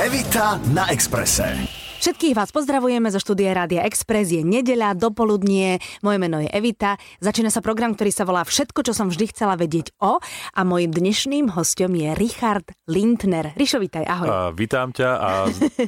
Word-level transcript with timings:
Evita 0.00 0.56
na 0.72 0.88
Exprese. 0.88 1.79
Všetkých 2.00 2.32
vás 2.32 2.48
pozdravujeme 2.48 3.12
zo 3.12 3.20
štúdia 3.20 3.52
Rádia 3.52 3.84
Express. 3.84 4.32
Je 4.32 4.40
nedeľa, 4.40 4.96
dopoludnie. 4.96 5.84
Moje 6.00 6.16
meno 6.16 6.40
je 6.40 6.48
Evita. 6.48 6.96
Začína 7.20 7.52
sa 7.52 7.60
program, 7.60 7.92
ktorý 7.92 8.08
sa 8.08 8.24
volá 8.24 8.40
Všetko, 8.40 8.88
čo 8.88 8.96
som 8.96 9.12
vždy 9.12 9.28
chcela 9.36 9.52
vedieť 9.52 9.92
o. 10.00 10.16
A 10.56 10.60
mojim 10.64 10.88
dnešným 10.96 11.52
hostom 11.52 11.92
je 11.92 12.16
Richard 12.16 12.72
Lindner. 12.88 13.52
Rišo, 13.52 13.76
vítaj, 13.84 14.08
ahoj. 14.08 14.28
A, 14.32 14.48
vítam 14.48 14.96
ťa 14.96 15.10
a 15.12 15.30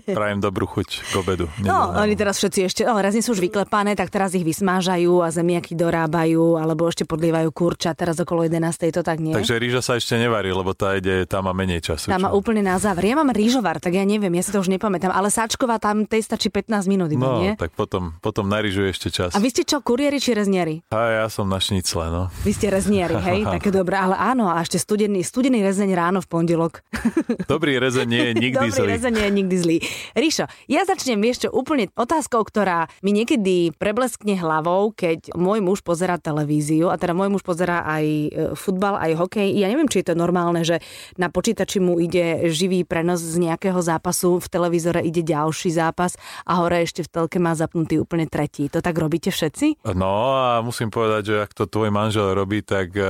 prajem 0.05 0.45
dobrú 0.45 0.69
chuť 0.69 1.01
k 1.01 1.13
obedu. 1.17 1.49
No, 1.65 1.97
oni 1.97 2.13
teraz 2.13 2.37
všetci 2.45 2.61
ešte, 2.61 2.83
oh, 2.85 3.01
raz 3.01 3.17
nie 3.17 3.25
sú 3.25 3.33
už 3.33 3.49
vyklepané, 3.49 3.97
tak 3.97 4.13
teraz 4.13 4.37
ich 4.37 4.45
vysmážajú 4.45 5.25
a 5.25 5.33
zemiaky 5.33 5.73
dorábajú, 5.73 6.61
alebo 6.61 6.93
ešte 6.93 7.09
podlievajú 7.09 7.49
kurča. 7.57 7.97
Teraz 7.97 8.21
okolo 8.21 8.45
11. 8.45 8.61
to 8.93 9.01
tak 9.01 9.17
nie. 9.17 9.33
Takže 9.33 9.57
rýža 9.57 9.81
sa 9.81 9.97
ešte 9.97 10.21
nevarí, 10.21 10.53
lebo 10.53 10.77
tá 10.77 10.93
ide, 10.93 11.25
tá 11.25 11.41
má 11.41 11.57
menej 11.57 11.81
času. 11.81 12.13
Tá 12.13 12.21
má 12.21 12.37
úplne 12.37 12.61
na 12.61 12.77
záver. 12.77 13.09
Ja 13.09 13.17
mám 13.17 13.33
rýžovar, 13.33 13.81
tak 13.81 13.97
ja 13.97 14.05
neviem, 14.05 14.37
ja 14.37 14.45
si 14.45 14.53
to 14.53 14.61
už 14.61 14.69
nepamätám, 14.69 15.09
ale 15.09 15.33
sáčková 15.33 15.81
tam 15.81 16.02
tej 16.09 16.23
stačí 16.25 16.49
15 16.49 16.89
minút 16.89 17.09
iba, 17.13 17.27
no, 17.27 17.43
nie? 17.43 17.53
tak 17.55 17.75
potom, 17.77 18.17
potom 18.19 18.49
narižuje 18.49 18.89
ešte 18.91 19.09
čas. 19.13 19.31
A 19.35 19.39
vy 19.39 19.53
ste 19.53 19.63
čo, 19.63 19.85
kuriéri 19.85 20.19
či 20.19 20.33
reznieri? 20.33 20.83
A 20.91 21.25
ja 21.25 21.27
som 21.29 21.47
na 21.47 21.61
šnicle, 21.61 22.09
no. 22.09 22.33
Vy 22.43 22.53
ste 22.57 22.73
reznieri, 22.73 23.17
hej? 23.21 23.45
Také 23.61 23.69
dobré, 23.69 24.01
ale 24.01 24.17
áno, 24.17 24.49
a 24.49 24.59
ešte 24.65 24.81
studený, 24.81 25.21
studený 25.23 25.61
rezeň 25.61 25.91
ráno 25.93 26.19
v 26.25 26.29
pondelok. 26.33 26.81
Dobrý 27.53 27.77
rezeň 27.77 28.07
nie 28.09 28.23
je 28.31 28.33
nikdy 28.49 28.67
Dobrý 28.69 28.73
zlý. 28.73 28.89
rezeň 28.97 29.13
nie 29.13 29.27
je 29.27 29.33
nikdy 29.33 29.57
zlý. 29.61 29.77
Ríšo, 30.17 30.45
ja 30.67 30.83
začnem, 30.89 31.21
čo, 31.33 31.53
úplne 31.53 31.93
otázkou, 31.95 32.43
ktorá 32.43 32.89
mi 33.05 33.13
niekedy 33.13 33.77
prebleskne 33.77 34.37
hlavou, 34.37 34.91
keď 34.97 35.37
môj 35.37 35.61
muž 35.63 35.81
pozera 35.85 36.19
televíziu, 36.19 36.89
a 36.89 36.97
teda 36.97 37.13
môj 37.13 37.29
muž 37.33 37.43
pozera 37.45 37.85
aj 37.85 38.05
e, 38.05 38.29
futbal, 38.57 38.97
aj 38.99 39.13
hokej. 39.17 39.49
Ja 39.55 39.69
neviem, 39.69 39.89
či 39.89 40.01
je 40.03 40.13
to 40.13 40.15
normálne, 40.19 40.65
že 40.65 40.81
na 41.21 41.29
počítači 41.29 41.79
mu 41.79 42.01
ide 42.01 42.49
živý 42.49 42.83
prenos 42.89 43.21
z 43.21 43.37
nejakého 43.39 43.79
zápasu, 43.79 44.41
v 44.41 44.49
televízore 44.49 45.05
ide 45.05 45.21
ďalší 45.21 45.71
zápas 45.71 45.92
a 45.97 46.53
hore 46.61 46.85
ešte 46.85 47.05
v 47.05 47.09
telke 47.09 47.39
má 47.41 47.53
zapnutý 47.57 48.01
úplne 48.01 48.29
tretí. 48.29 48.69
To 48.73 48.81
tak 48.81 48.97
robíte 48.97 49.29
všetci? 49.29 49.85
No 49.97 50.37
a 50.37 50.61
musím 50.63 50.89
povedať, 50.89 51.23
že 51.29 51.35
ak 51.45 51.53
to 51.53 51.69
tvoj 51.69 51.93
manžel 51.93 52.33
robí, 52.33 52.63
tak 52.65 52.95
e, 52.97 53.05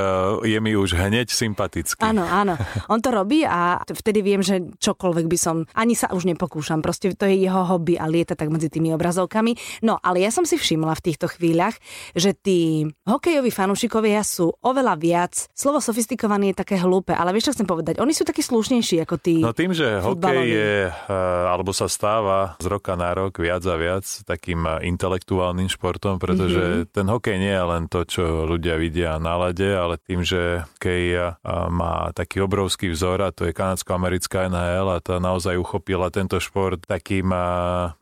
je 0.46 0.58
mi 0.58 0.74
už 0.74 0.96
hneď 0.98 1.30
sympatický. 1.30 2.02
Áno, 2.02 2.24
áno. 2.24 2.56
On 2.92 2.98
to 2.98 3.12
robí 3.12 3.44
a 3.44 3.82
vtedy 3.86 4.24
viem, 4.24 4.40
že 4.40 4.62
čokoľvek 4.80 5.26
by 5.28 5.38
som, 5.38 5.68
ani 5.76 5.94
sa 5.94 6.10
už 6.10 6.26
nepokúšam. 6.26 6.80
Proste 6.80 7.12
to 7.14 7.28
je 7.28 7.44
jeho 7.44 7.62
hobby 7.66 8.00
a 8.00 8.08
lieta 8.08 8.34
tak 8.34 8.50
medzi 8.50 8.72
tými 8.72 8.90
obrazovkami. 8.96 9.84
No, 9.84 10.00
ale 10.00 10.24
ja 10.24 10.30
som 10.32 10.48
si 10.48 10.56
všimla 10.56 10.96
v 10.98 11.04
týchto 11.12 11.26
chvíľach, 11.28 11.76
že 12.16 12.34
tí 12.34 12.88
hokejoví 13.06 13.52
fanúšikovia 13.52 14.24
sú 14.24 14.54
oveľa 14.62 14.94
viac, 14.98 15.32
slovo 15.52 15.78
sofistikovaný 15.82 16.52
je 16.52 16.60
také 16.64 16.76
hlúpe, 16.80 17.12
ale 17.12 17.34
vieš, 17.34 17.52
čo 17.52 17.60
chcem 17.60 17.68
povedať? 17.68 18.00
Oni 18.00 18.16
sú 18.16 18.24
takí 18.24 18.40
slušnejší 18.40 19.04
ako 19.04 19.16
tí 19.20 19.34
No 19.42 19.50
tým, 19.52 19.74
že 19.74 20.00
hokej 20.00 20.40
je, 20.48 20.74
e, 20.88 21.16
alebo 21.50 21.74
sa 21.74 21.90
stáva 21.90 22.54
z 22.62 22.66
roka 22.72 22.96
na 22.96 23.12
rok 23.12 23.36
viac 23.36 23.60
a 23.68 23.76
viac 23.76 24.04
takým 24.24 24.64
e, 24.64 24.88
intelektuálnym 24.88 25.68
športom, 25.68 26.16
pretože 26.16 26.88
mm-hmm. 26.88 26.88
ten 26.88 27.06
hokej 27.08 27.36
nie 27.36 27.52
je 27.52 27.64
len 27.68 27.84
to, 27.92 28.00
čo 28.08 28.48
ľudia 28.48 28.80
vidia 28.80 29.20
na 29.20 29.36
lade, 29.36 29.68
ale 29.68 30.00
tým, 30.00 30.24
že 30.24 30.64
hokej 30.78 31.04
e, 31.12 31.20
má 31.68 32.10
taký 32.16 32.40
obrovský 32.40 32.88
vzor 32.92 33.28
a 33.28 33.34
to 33.34 33.44
je 33.44 33.52
kanadsko-americká 33.52 34.48
NHL 34.48 34.88
a 34.88 35.04
tá 35.04 35.20
naozaj 35.20 35.60
uchopila 35.60 36.08
tento 36.08 36.40
šport 36.40 36.80
takým 36.88 37.28
e, 37.28 37.40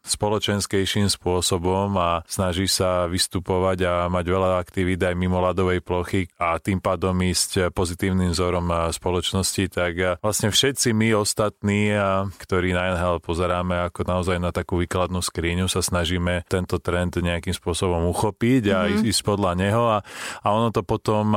spoločenskejším 0.06 1.10
spôsobom 1.10 1.90
a 1.98 2.22
snaží 2.30 2.70
sa 2.70 3.10
vystupovať 3.10 3.78
a 3.86 3.92
mať 4.06 4.24
veľa 4.30 4.62
aktivít 4.62 5.02
aj 5.02 5.14
mimo 5.18 5.42
ľadovej 5.42 5.82
plochy 5.82 6.30
a 6.38 6.56
tým 6.62 6.78
pádom 6.78 7.16
ísť 7.18 7.74
pozitívnym 7.74 8.30
vzorom 8.30 8.92
spoločnosti, 8.92 9.64
tak 9.72 10.20
vlastne 10.20 10.52
všetci 10.52 10.92
my 10.92 11.08
ostatní, 11.16 11.92
ktorí 12.38 12.76
na 12.76 12.94
NHL 12.94 13.22
pozeráme 13.22 13.88
ako 13.88 14.00
naozaj 14.04 14.36
na 14.36 14.50
takú 14.60 14.84
výkladnú 14.84 15.24
skriňu, 15.24 15.66
sa 15.66 15.80
snažíme 15.80 16.44
tento 16.44 16.76
trend 16.76 17.16
nejakým 17.16 17.56
spôsobom 17.56 18.04
uchopiť 18.12 18.62
a 18.72 18.78
mm-hmm. 18.86 19.08
ísť 19.08 19.20
podľa 19.24 19.52
neho 19.56 19.84
a, 19.88 19.98
a 20.44 20.46
ono 20.52 20.68
to 20.68 20.84
potom 20.84 21.32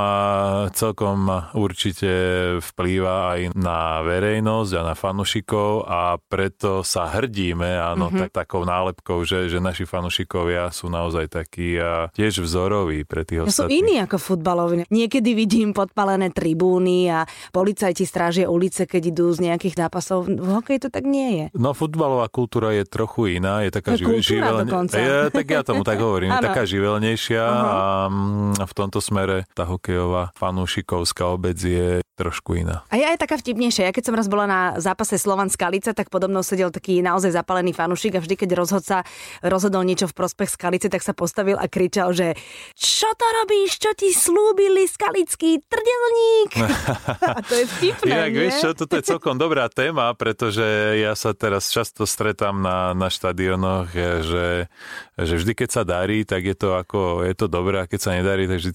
celkom 0.74 1.32
určite 1.54 2.12
vplýva 2.60 3.36
aj 3.38 3.40
na 3.56 4.04
verejnosť 4.04 4.72
a 4.76 4.82
na 4.82 4.96
fanušikov 4.98 5.86
a 5.86 6.18
preto 6.18 6.82
sa 6.82 7.08
hrdíme, 7.08 7.80
áno, 7.80 8.10
mm-hmm. 8.10 8.22
tak, 8.34 8.46
takou 8.46 8.66
nálepkou, 8.66 9.22
že, 9.24 9.48
že 9.48 9.62
naši 9.62 9.86
fanušikovia 9.86 10.74
sú 10.74 10.90
naozaj 10.90 11.30
takí 11.30 11.78
a 11.78 12.10
tiež 12.12 12.42
vzoroví 12.42 13.06
pre 13.06 13.24
tých 13.24 13.46
Ja 13.46 13.48
sú 13.48 13.70
ostatných. 13.70 13.80
iní 13.80 13.96
ako 14.02 14.18
futbaloví. 14.18 14.74
Niekedy 14.90 15.38
vidím 15.38 15.72
podpalené 15.72 16.34
tribúny 16.34 17.08
a 17.14 17.30
policajti 17.54 18.04
strážia 18.10 18.50
ulice, 18.50 18.90
keď 18.90 19.14
idú 19.14 19.30
z 19.30 19.52
nejakých 19.52 19.86
zápasov. 19.86 20.26
V 20.26 20.50
hokeji 20.50 20.88
to 20.88 20.90
tak 20.90 21.06
nie 21.06 21.30
je. 21.38 21.46
No 21.54 21.78
futbalová 21.78 22.26
kultúra 22.34 22.74
je 22.74 22.84
trochu 22.90 23.13
iná, 23.30 23.62
je 23.62 23.70
taká 23.70 23.94
kultúra 23.96 24.66
dokonca. 24.66 24.98
Je, 24.98 25.30
tak 25.30 25.46
ja 25.46 25.62
tomu 25.62 25.86
tak 25.86 26.02
hovorím, 26.02 26.34
je 26.34 26.42
taká 26.50 26.64
živelnejšia 26.66 27.44
a 27.46 27.80
mm, 28.10 28.66
v 28.66 28.74
tomto 28.74 29.00
smere 29.00 29.46
tá 29.54 29.70
hokejová 29.70 30.34
fanúšikovská 30.34 31.30
obec 31.30 31.58
je 31.62 32.02
trošku 32.14 32.54
iná. 32.62 32.86
A 32.94 33.02
aj 33.02 33.18
taká 33.18 33.42
vtipnejšia. 33.42 33.90
Ja 33.90 33.94
keď 33.94 34.04
som 34.06 34.16
raz 34.16 34.30
bola 34.30 34.46
na 34.46 34.62
zápase 34.78 35.18
Slovan 35.18 35.50
Skalice, 35.50 35.98
tak 35.98 36.14
podobno 36.14 36.46
sedel 36.46 36.70
taký 36.70 37.02
naozaj 37.02 37.34
zapalený 37.34 37.74
fanúšik 37.74 38.18
a 38.18 38.22
vždy, 38.22 38.38
keď 38.38 38.50
rozhodca 38.54 38.98
rozhodol 39.42 39.82
niečo 39.82 40.06
v 40.06 40.14
prospech 40.14 40.54
Skalice, 40.54 40.94
tak 40.94 41.02
sa 41.02 41.18
postavil 41.18 41.58
a 41.58 41.66
kričal, 41.66 42.14
že 42.14 42.38
čo 42.78 43.10
to 43.18 43.26
robíš, 43.42 43.82
čo 43.82 43.98
ti 43.98 44.14
slúbili 44.14 44.86
skalický 44.86 45.66
trdelník? 45.66 46.52
a 47.38 47.40
to 47.42 47.54
je 47.58 47.66
vtipné, 47.66 48.14
Inak 48.14 48.32
nie? 48.32 48.40
vieš 48.46 48.56
čo, 48.62 48.70
toto 48.78 48.94
je 48.94 49.04
celkom 49.10 49.36
dobrá 49.42 49.66
téma, 49.74 50.14
pretože 50.14 51.02
ja 51.02 51.18
sa 51.18 51.34
teraz 51.34 51.74
často 51.74 52.06
stretám 52.06 52.62
na, 52.62 52.94
na 52.94 53.10
štadionoch, 53.10 53.90
že, 54.22 54.70
že 55.18 55.34
vždy 55.34 55.54
keď 55.58 55.70
sa 55.70 55.82
darí, 55.82 56.22
tak 56.30 56.46
je 56.46 56.54
to 56.54 56.78
ako, 56.78 57.26
je 57.26 57.34
to 57.34 57.50
dobré 57.50 57.82
a 57.82 57.90
keď 57.90 58.00
sa 58.00 58.12
nedarí, 58.14 58.46
tak 58.46 58.62
vždy 58.62 58.72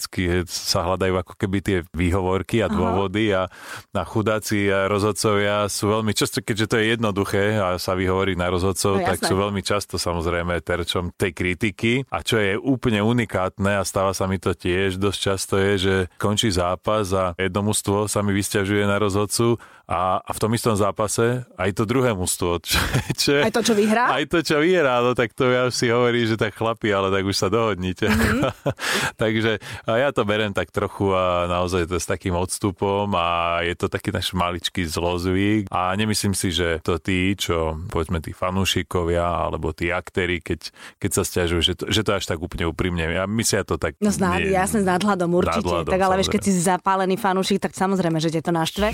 sa 0.50 0.82
hľadajú 0.82 1.15
ako 1.22 1.34
keby 1.38 1.59
tie 1.62 1.78
výhovorky 1.94 2.66
a 2.66 2.69
dôvody 2.69 3.28
a, 3.33 3.49
a 3.94 4.03
chudáci 4.05 4.69
a 4.69 4.87
rozhodcovia 4.87 5.66
sú 5.69 5.91
veľmi 5.93 6.12
často, 6.12 6.44
keďže 6.44 6.66
to 6.69 6.77
je 6.81 6.84
jednoduché 6.97 7.59
a 7.59 7.77
sa 7.81 7.97
vyhovorí 7.97 8.34
na 8.37 8.49
rozhodcov, 8.53 9.00
No, 9.00 9.06
tak 9.06 9.21
sú 9.22 9.34
veľmi 9.37 9.62
často 9.62 10.00
samozrejme 10.00 10.61
terčom 10.65 11.15
tej 11.15 11.33
kritiky. 11.37 11.93
A 12.09 12.25
čo 12.25 12.41
je 12.41 12.56
úplne 12.59 13.05
unikátne 13.05 13.78
a 13.78 13.87
stáva 13.87 14.12
sa 14.12 14.27
mi 14.27 14.41
to 14.41 14.53
tiež 14.53 14.99
dosť 14.99 15.19
často 15.19 15.55
je, 15.56 15.72
že 15.78 15.94
končí 16.21 16.50
zápas 16.53 17.11
a 17.15 17.33
jedno 17.38 17.65
mužstvo 17.69 18.11
sa 18.11 18.21
mi 18.25 18.34
vysťažuje 18.34 18.84
na 18.84 18.97
rozhodcu 18.99 19.61
a, 19.88 20.21
a 20.21 20.31
v 20.31 20.38
tom 20.38 20.53
istom 20.53 20.75
zápase 20.75 21.49
aj 21.50 21.71
to 21.72 21.82
druhé 21.82 22.12
mužstvo. 22.12 22.60
Čo, 22.62 22.76
čo, 23.16 23.31
je- 23.32 23.43
Aj 23.43 23.50
to, 23.50 23.60
čo 23.62 23.72
vyhrá? 23.72 24.04
Aj 24.10 24.25
to, 24.25 24.38
čo 24.38 24.56
vyhrá, 24.59 25.00
no 25.00 25.12
tak 25.12 25.32
to 25.32 25.49
ja 25.49 25.65
už 25.65 25.75
si 25.75 25.88
hovorí, 25.88 26.22
že 26.22 26.37
tak 26.37 26.53
chlapi, 26.53 26.88
ale 26.88 27.09
tak 27.09 27.25
už 27.25 27.32
sa 27.34 27.49
dohodnite. 27.49 28.04
Mhm. 28.04 28.53
Takže 29.22 29.56
a 29.84 29.97
ja 29.97 30.09
to 30.10 30.22
berem 30.22 30.53
tak 30.53 30.69
trochu 30.69 31.09
a 31.10 31.47
naozaj 31.47 31.84
to 31.84 31.97
s 31.97 32.04
takým 32.04 32.34
odstupom 32.34 33.09
a 33.10 33.28
je 33.62 33.75
to 33.75 33.87
taký 33.87 34.10
náš 34.10 34.31
maličký 34.31 34.84
zlozvyk 34.84 35.66
a 35.69 35.93
nemyslím 35.94 36.32
si, 36.32 36.50
že 36.50 36.78
to 36.81 36.99
tí, 36.99 37.32
čo 37.32 37.56
povedzme 37.88 38.20
tí 38.20 38.31
fanúšikovia 38.31 39.25
alebo 39.47 39.72
tí 39.72 39.88
aktéri, 39.88 40.38
keď, 40.38 40.69
keď 40.99 41.10
sa 41.10 41.22
stiažujú, 41.22 41.60
že 41.62 41.72
to, 41.75 41.84
že 41.87 42.03
to 42.03 42.12
až 42.12 42.25
tak 42.25 42.37
úplne 42.37 42.66
úprimne. 42.66 43.09
Ja 43.09 43.25
myslia 43.25 43.62
to 43.62 43.75
tak... 43.75 43.97
No 43.99 44.10
zná, 44.10 44.37
nie- 44.37 44.53
jasne, 44.53 44.81
s 44.81 44.87
nadhľadom 44.87 45.32
určite. 45.32 45.65
Nadhľadom, 45.65 45.88
tak 45.88 46.00
ale 46.03 46.15
vieš, 46.15 46.28
keď 46.28 46.43
si 46.43 46.53
samozrejme. 46.53 46.69
zapálený 46.70 47.15
fanúšik, 47.16 47.59
tak 47.59 47.72
samozrejme, 47.72 48.19
že 48.19 48.28
ťa 48.31 48.43
to 48.43 48.53
naštve. 48.53 48.88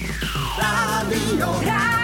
Rádio, 0.85 1.49
Rádio 1.65 2.04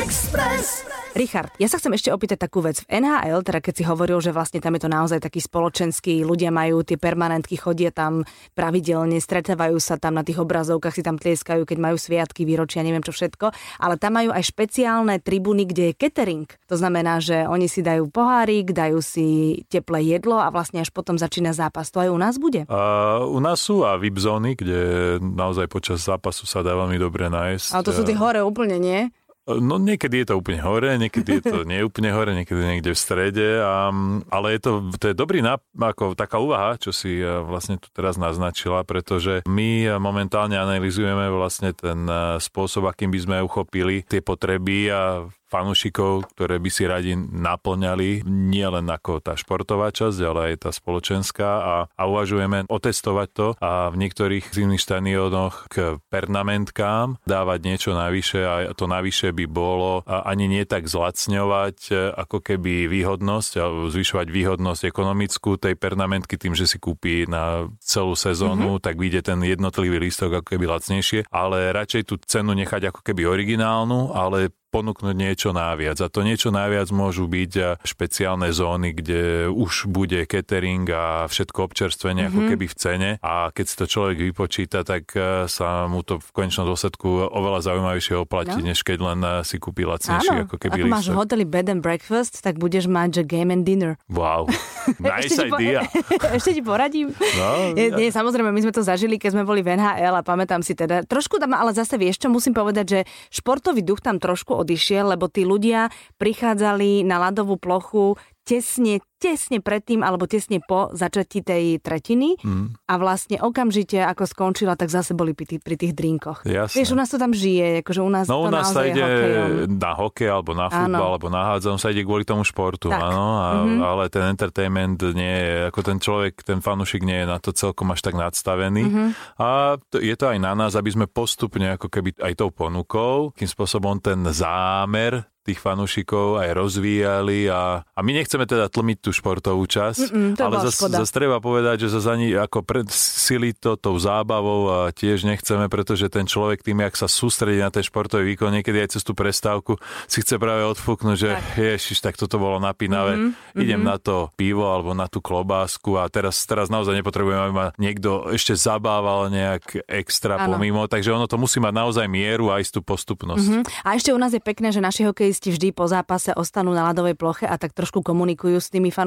Express. 0.00 0.88
Richard, 1.12 1.52
ja 1.60 1.68
sa 1.68 1.76
chcem 1.76 1.92
ešte 1.92 2.08
opýtať 2.08 2.48
takú 2.48 2.64
vec. 2.64 2.80
V 2.80 3.04
NHL, 3.04 3.44
teda 3.44 3.60
keď 3.60 3.74
si 3.76 3.84
hovoril, 3.84 4.16
že 4.24 4.32
vlastne 4.32 4.64
tam 4.64 4.72
je 4.72 4.88
to 4.88 4.88
naozaj 4.88 5.20
taký 5.20 5.44
spoločenský, 5.44 6.24
ľudia 6.24 6.48
majú 6.48 6.80
tie 6.80 6.96
permanentky, 6.96 7.60
chodia 7.60 7.92
tam 7.92 8.24
pravidelne, 8.56 9.20
stretávajú 9.20 9.76
sa 9.76 10.00
tam 10.00 10.16
na 10.16 10.24
tých 10.24 10.40
obrazovkách, 10.40 10.96
si 10.96 11.04
tam 11.04 11.20
tlieskajú, 11.20 11.68
keď 11.68 11.76
majú 11.76 12.00
sviatky, 12.00 12.48
výročia, 12.48 12.80
neviem 12.80 13.04
čo 13.04 13.12
všetko, 13.12 13.52
ale 13.84 14.00
tam 14.00 14.16
majú 14.16 14.32
aj 14.32 14.40
špeciálne 14.40 15.20
tribúny, 15.20 15.68
kde 15.68 15.92
je 15.92 15.98
catering. 16.00 16.48
To 16.72 16.80
znamená, 16.80 17.20
že 17.20 17.44
oni 17.44 17.68
si 17.68 17.84
dajú 17.84 18.08
pohárik, 18.08 18.72
dajú 18.72 19.04
si 19.04 19.60
teplé 19.68 20.16
jedlo 20.16 20.40
a 20.40 20.48
vlastne 20.48 20.80
až 20.80 20.88
potom 20.96 21.20
začína 21.20 21.52
zápas. 21.52 21.92
To 21.92 22.00
aj 22.00 22.08
u 22.08 22.16
nás 22.16 22.40
bude? 22.40 22.64
A 22.72 23.20
u 23.20 23.36
nás 23.36 23.60
sú 23.60 23.84
a 23.84 24.00
VIP 24.00 24.16
zóny, 24.16 24.56
kde 24.56 24.80
naozaj 25.20 25.68
počas 25.68 26.00
zápasu 26.00 26.48
sa 26.48 26.64
dá 26.64 26.72
veľmi 26.72 26.96
dobre 26.96 27.28
nájsť. 27.28 27.76
Ale 27.76 27.84
to 27.84 27.92
sú 27.92 28.08
tie 28.08 28.16
hore 28.16 28.40
úplne, 28.40 28.80
nie? 28.80 29.12
No 29.42 29.74
niekedy 29.74 30.22
je 30.22 30.26
to 30.30 30.38
úplne 30.38 30.62
hore, 30.62 30.94
niekedy 30.94 31.42
je 31.42 31.50
to 31.50 31.58
nie 31.70 31.82
úplne 31.82 32.14
hore, 32.14 32.30
niekedy 32.30 32.62
niekde 32.62 32.94
v 32.94 32.98
strede, 32.98 33.48
a, 33.58 33.90
ale 34.30 34.46
je 34.54 34.60
to, 34.62 34.72
to 35.02 35.10
je 35.10 35.14
dobrý 35.18 35.42
náp- 35.42 35.66
ako 35.74 36.14
taká 36.14 36.38
úvaha, 36.38 36.78
čo 36.78 36.94
si 36.94 37.18
eh, 37.18 37.42
vlastne 37.42 37.82
tu 37.82 37.90
teraz 37.90 38.14
naznačila, 38.14 38.86
pretože 38.86 39.42
my 39.50 39.98
momentálne 39.98 40.54
analizujeme 40.54 41.26
vlastne 41.34 41.74
ten 41.74 42.06
eh, 42.06 42.38
spôsob, 42.38 42.86
akým 42.86 43.10
by 43.10 43.18
sme 43.18 43.36
uchopili 43.42 44.06
tie 44.06 44.22
potreby 44.22 44.94
a 44.94 45.26
fanúšikov, 45.52 46.32
ktoré 46.32 46.56
by 46.56 46.70
si 46.72 46.88
radi 46.88 47.12
naplňali 47.12 48.24
nie 48.24 48.64
len 48.64 48.88
ako 48.88 49.20
tá 49.20 49.36
športová 49.36 49.92
časť, 49.92 50.18
ale 50.24 50.40
aj 50.56 50.64
tá 50.64 50.70
spoločenská 50.72 51.50
a, 51.60 51.76
a 51.92 52.02
uvažujeme 52.08 52.64
otestovať 52.72 53.28
to 53.36 53.46
a 53.60 53.92
v 53.92 53.96
niektorých 54.00 54.48
zimných 54.48 54.80
štadiónoch 54.80 55.68
k 55.68 56.00
pernamentkám 56.08 57.20
dávať 57.28 57.58
niečo 57.68 57.90
navyše 57.92 58.40
a 58.40 58.72
to 58.72 58.88
navyše 58.88 59.36
by 59.36 59.44
bolo 59.44 60.00
ani 60.08 60.48
nie 60.48 60.64
tak 60.64 60.88
zlacňovať 60.88 61.92
ako 62.16 62.38
keby 62.40 62.88
výhodnosť 62.88 63.52
alebo 63.60 63.92
zvyšovať 63.92 64.28
výhodnosť 64.32 64.82
ekonomickú 64.88 65.60
tej 65.60 65.74
pernamentky 65.76 66.38
tým, 66.38 66.56
že 66.56 66.64
si 66.64 66.78
kúpi 66.78 67.26
na 67.28 67.68
celú 67.82 68.14
sezónu, 68.16 68.78
mm-hmm. 68.78 68.84
tak 68.84 68.94
vyjde 68.96 69.20
ten 69.26 69.38
jednotlivý 69.42 69.98
lístok 69.98 70.40
ako 70.40 70.56
keby 70.56 70.64
lacnejšie, 70.70 71.28
ale 71.28 71.74
radšej 71.74 72.02
tú 72.06 72.14
cenu 72.22 72.54
nechať 72.54 72.94
ako 72.94 73.00
keby 73.02 73.26
originálnu, 73.26 74.14
ale 74.14 74.54
ponúknuť 74.72 75.12
niečo 75.12 75.52
naviac. 75.52 76.00
A 76.00 76.08
to 76.08 76.24
niečo 76.24 76.48
naviac 76.48 76.88
môžu 76.88 77.28
byť 77.28 77.52
eh, 77.60 77.76
špeciálne 77.84 78.48
zóny, 78.48 78.96
kde 78.96 79.52
už 79.52 79.92
bude 79.92 80.24
catering 80.24 80.88
a 80.88 81.28
všetko 81.28 81.68
občerstvenie 81.68 82.26
mm-hmm. 82.26 82.32
ako 82.32 82.40
mhm. 82.40 82.50
keby 82.56 82.64
v 82.64 82.76
cene. 82.80 83.10
A 83.20 83.52
keď 83.52 83.64
si 83.68 83.74
to 83.76 83.84
človek 83.84 84.16
vypočíta, 84.32 84.80
tak 84.80 85.12
eh, 85.12 85.44
sa 85.52 85.84
mu 85.84 86.00
to 86.00 86.16
v 86.16 86.28
konečnom 86.32 86.64
dôsledku 86.64 87.28
oveľa 87.28 87.68
zaujímavejšie 87.68 88.16
oplatí, 88.16 88.56
no. 88.56 88.72
než 88.72 88.80
keď 88.80 88.98
len 89.12 89.20
eh, 89.20 89.32
si 89.44 89.60
kúpi 89.60 89.84
lacnejší 89.84 90.48
ako 90.48 90.56
keby 90.56 90.88
Ako 90.88 90.88
máš 90.88 91.06
v 91.12 91.16
hoteli 91.20 91.44
bed 91.44 91.68
and 91.68 91.84
breakfast, 91.84 92.40
tak 92.40 92.56
budeš 92.56 92.88
mať 92.88 93.20
že 93.20 93.22
game 93.28 93.52
and 93.52 93.68
dinner. 93.68 94.00
Wow, 94.08 94.48
nice 95.04 95.36
ešte 95.36 95.52
idea. 95.52 95.84
Ti 95.84 96.00
po... 96.08 96.32
ešte 96.40 96.50
ti 96.56 96.62
poradím. 96.64 97.12
No, 97.12 97.76
ja. 97.76 97.92
Nie, 97.92 98.08
samozrejme, 98.08 98.48
my 98.48 98.60
sme 98.64 98.72
to 98.72 98.80
zažili, 98.80 99.20
keď 99.20 99.36
sme 99.36 99.44
boli 99.44 99.60
v 99.60 99.76
NHL 99.76 100.16
a 100.16 100.22
pamätám 100.24 100.64
si 100.64 100.72
teda, 100.72 101.04
trošku 101.04 101.36
tam, 101.36 101.52
ale 101.52 101.76
zase 101.76 102.00
vieš 102.00 102.24
čo, 102.24 102.32
musím 102.32 102.56
povedať, 102.56 102.86
že 102.88 103.00
športový 103.28 103.84
duch 103.84 104.00
tam 104.00 104.16
trošku 104.16 104.61
odišiel, 104.62 105.14
lebo 105.14 105.28
tí 105.28 105.42
ľudia 105.44 105.90
prichádzali 106.16 107.04
na 107.04 107.18
ľadovú 107.18 107.58
plochu 107.58 108.16
tesne, 108.42 109.02
tesne 109.22 109.62
predtým 109.62 110.02
alebo 110.02 110.26
tesne 110.26 110.58
po 110.58 110.90
začatí 110.90 111.46
tej 111.46 111.78
tretiny 111.78 112.34
mm. 112.42 112.90
a 112.90 112.94
vlastne 112.98 113.38
okamžite 113.38 114.02
ako 114.02 114.26
skončila, 114.26 114.74
tak 114.74 114.90
zase 114.90 115.14
boli 115.14 115.30
pri 115.30 115.46
tých, 115.46 115.62
pri 115.62 115.78
tých 115.78 115.94
drinkoch. 115.94 116.42
Jasne. 116.42 116.82
Vieš, 116.82 116.90
u 116.90 116.98
nás 116.98 117.08
to 117.14 117.22
tam 117.22 117.30
žije, 117.30 117.86
akože 117.86 118.00
u 118.02 118.10
nás 118.10 118.26
no, 118.26 118.42
to 118.42 118.50
u 118.50 118.50
nás 118.50 118.66
sa 118.74 118.82
ide 118.82 118.98
hokejom. 118.98 119.78
na 119.78 119.92
hokej 119.94 120.28
alebo 120.28 120.50
na 120.58 120.66
futbal 120.66 121.08
alebo 121.14 121.28
na 121.30 121.40
hádzam 121.54 121.78
sa 121.78 121.94
ide 121.94 122.02
kvôli 122.02 122.26
tomu 122.26 122.42
športu, 122.42 122.90
tak. 122.90 122.98
áno, 122.98 123.26
a, 123.38 123.48
mm-hmm. 123.62 123.80
ale 123.86 124.02
ten 124.10 124.24
entertainment 124.26 124.98
nie 125.14 125.36
je, 125.38 125.54
ako 125.70 125.80
ten 125.86 125.98
človek, 126.02 126.42
ten 126.42 126.58
fanúšik 126.58 127.06
nie 127.06 127.22
je 127.22 127.26
na 127.30 127.38
to 127.38 127.54
celkom 127.54 127.94
až 127.94 128.02
tak 128.02 128.18
nadstavený 128.18 128.82
mm-hmm. 128.90 129.08
a 129.38 129.78
to, 129.86 130.02
je 130.02 130.14
to 130.18 130.26
aj 130.26 130.38
na 130.42 130.58
nás, 130.58 130.74
aby 130.74 130.90
sme 130.90 131.06
postupne 131.06 131.78
ako 131.78 131.86
keby 131.86 132.18
aj 132.18 132.34
tou 132.34 132.50
ponukou, 132.50 133.30
kým 133.38 133.46
spôsobom 133.46 134.02
ten 134.02 134.18
zámer 134.34 135.30
tých 135.42 135.58
fanúšikov 135.58 136.38
aj 136.38 136.54
rozvíjali 136.54 137.50
a, 137.50 137.82
a 137.82 138.00
my 138.00 138.10
nechceme 138.14 138.46
teda 138.46 138.70
tlmiť 138.70 138.98
tú 139.02 139.10
športovú 139.16 139.64
časť, 139.64 140.12
Mm-mm, 140.12 140.30
ale 140.36 140.54
zase 140.68 140.92
zas 140.92 141.10
treba 141.14 141.40
povedať, 141.40 141.88
že 141.88 141.88
zase 141.98 142.08
ani 142.12 142.28
ako 142.36 142.64
sily 142.92 143.56
to 143.56 143.80
tou 143.80 143.96
zábavou 143.96 144.68
a 144.68 144.78
tiež 144.92 145.24
nechceme, 145.24 145.72
pretože 145.72 146.12
ten 146.12 146.28
človek 146.28 146.60
tým, 146.60 146.84
jak 146.84 146.94
sa 146.96 147.08
sústredí 147.08 147.60
na 147.60 147.72
ten 147.72 147.84
športový 147.84 148.36
výkon, 148.36 148.52
niekedy 148.52 148.84
aj 148.84 148.98
cez 148.98 149.02
tú 149.02 149.16
prestávku 149.16 149.80
si 150.06 150.20
chce 150.20 150.36
práve 150.36 150.68
odfúknuť, 150.68 151.16
že 151.16 151.30
tak. 151.32 151.42
ježiš, 151.56 151.98
tak 152.04 152.14
toto 152.20 152.36
bolo 152.36 152.60
napínavé, 152.60 153.16
mm-hmm, 153.16 153.56
idem 153.56 153.80
mm-hmm. 153.80 153.88
na 153.88 153.96
to 153.96 154.28
pivo 154.36 154.68
alebo 154.68 154.92
na 154.92 155.08
tú 155.08 155.24
klobásku 155.24 155.96
a 155.96 156.06
teraz, 156.12 156.44
teraz 156.44 156.68
naozaj 156.68 157.00
nepotrebujem, 157.00 157.40
aby 157.48 157.52
ma 157.52 157.66
niekto 157.80 158.28
ešte 158.32 158.52
zabával 158.52 159.32
nejak 159.32 159.88
extra 159.88 160.36
ano. 160.36 160.56
pomimo, 160.56 160.84
takže 160.88 161.12
ono 161.12 161.24
to 161.24 161.40
musí 161.40 161.56
mať 161.58 161.72
naozaj 161.72 162.06
mieru 162.08 162.52
a 162.52 162.60
istú 162.60 162.84
postupnosť. 162.84 163.46
Mm-hmm. 163.48 163.62
A 163.84 163.88
ešte 163.96 164.12
u 164.12 164.18
nás 164.20 164.30
je 164.36 164.42
pekné, 164.42 164.70
že 164.70 164.80
naši 164.82 165.08
hokej 165.08 165.32
hokejisti 165.32 165.54
vždy 165.54 165.68
po 165.70 165.86
zápase 165.86 166.34
ostanú 166.34 166.74
na 166.74 166.90
ľadovej 166.90 167.14
ploche 167.14 167.46
a 167.46 167.54
tak 167.54 167.70
trošku 167.72 168.02
komunikujú 168.02 168.58
s 168.58 168.68
tými 168.74 168.90
fanúšikmi 168.90 169.01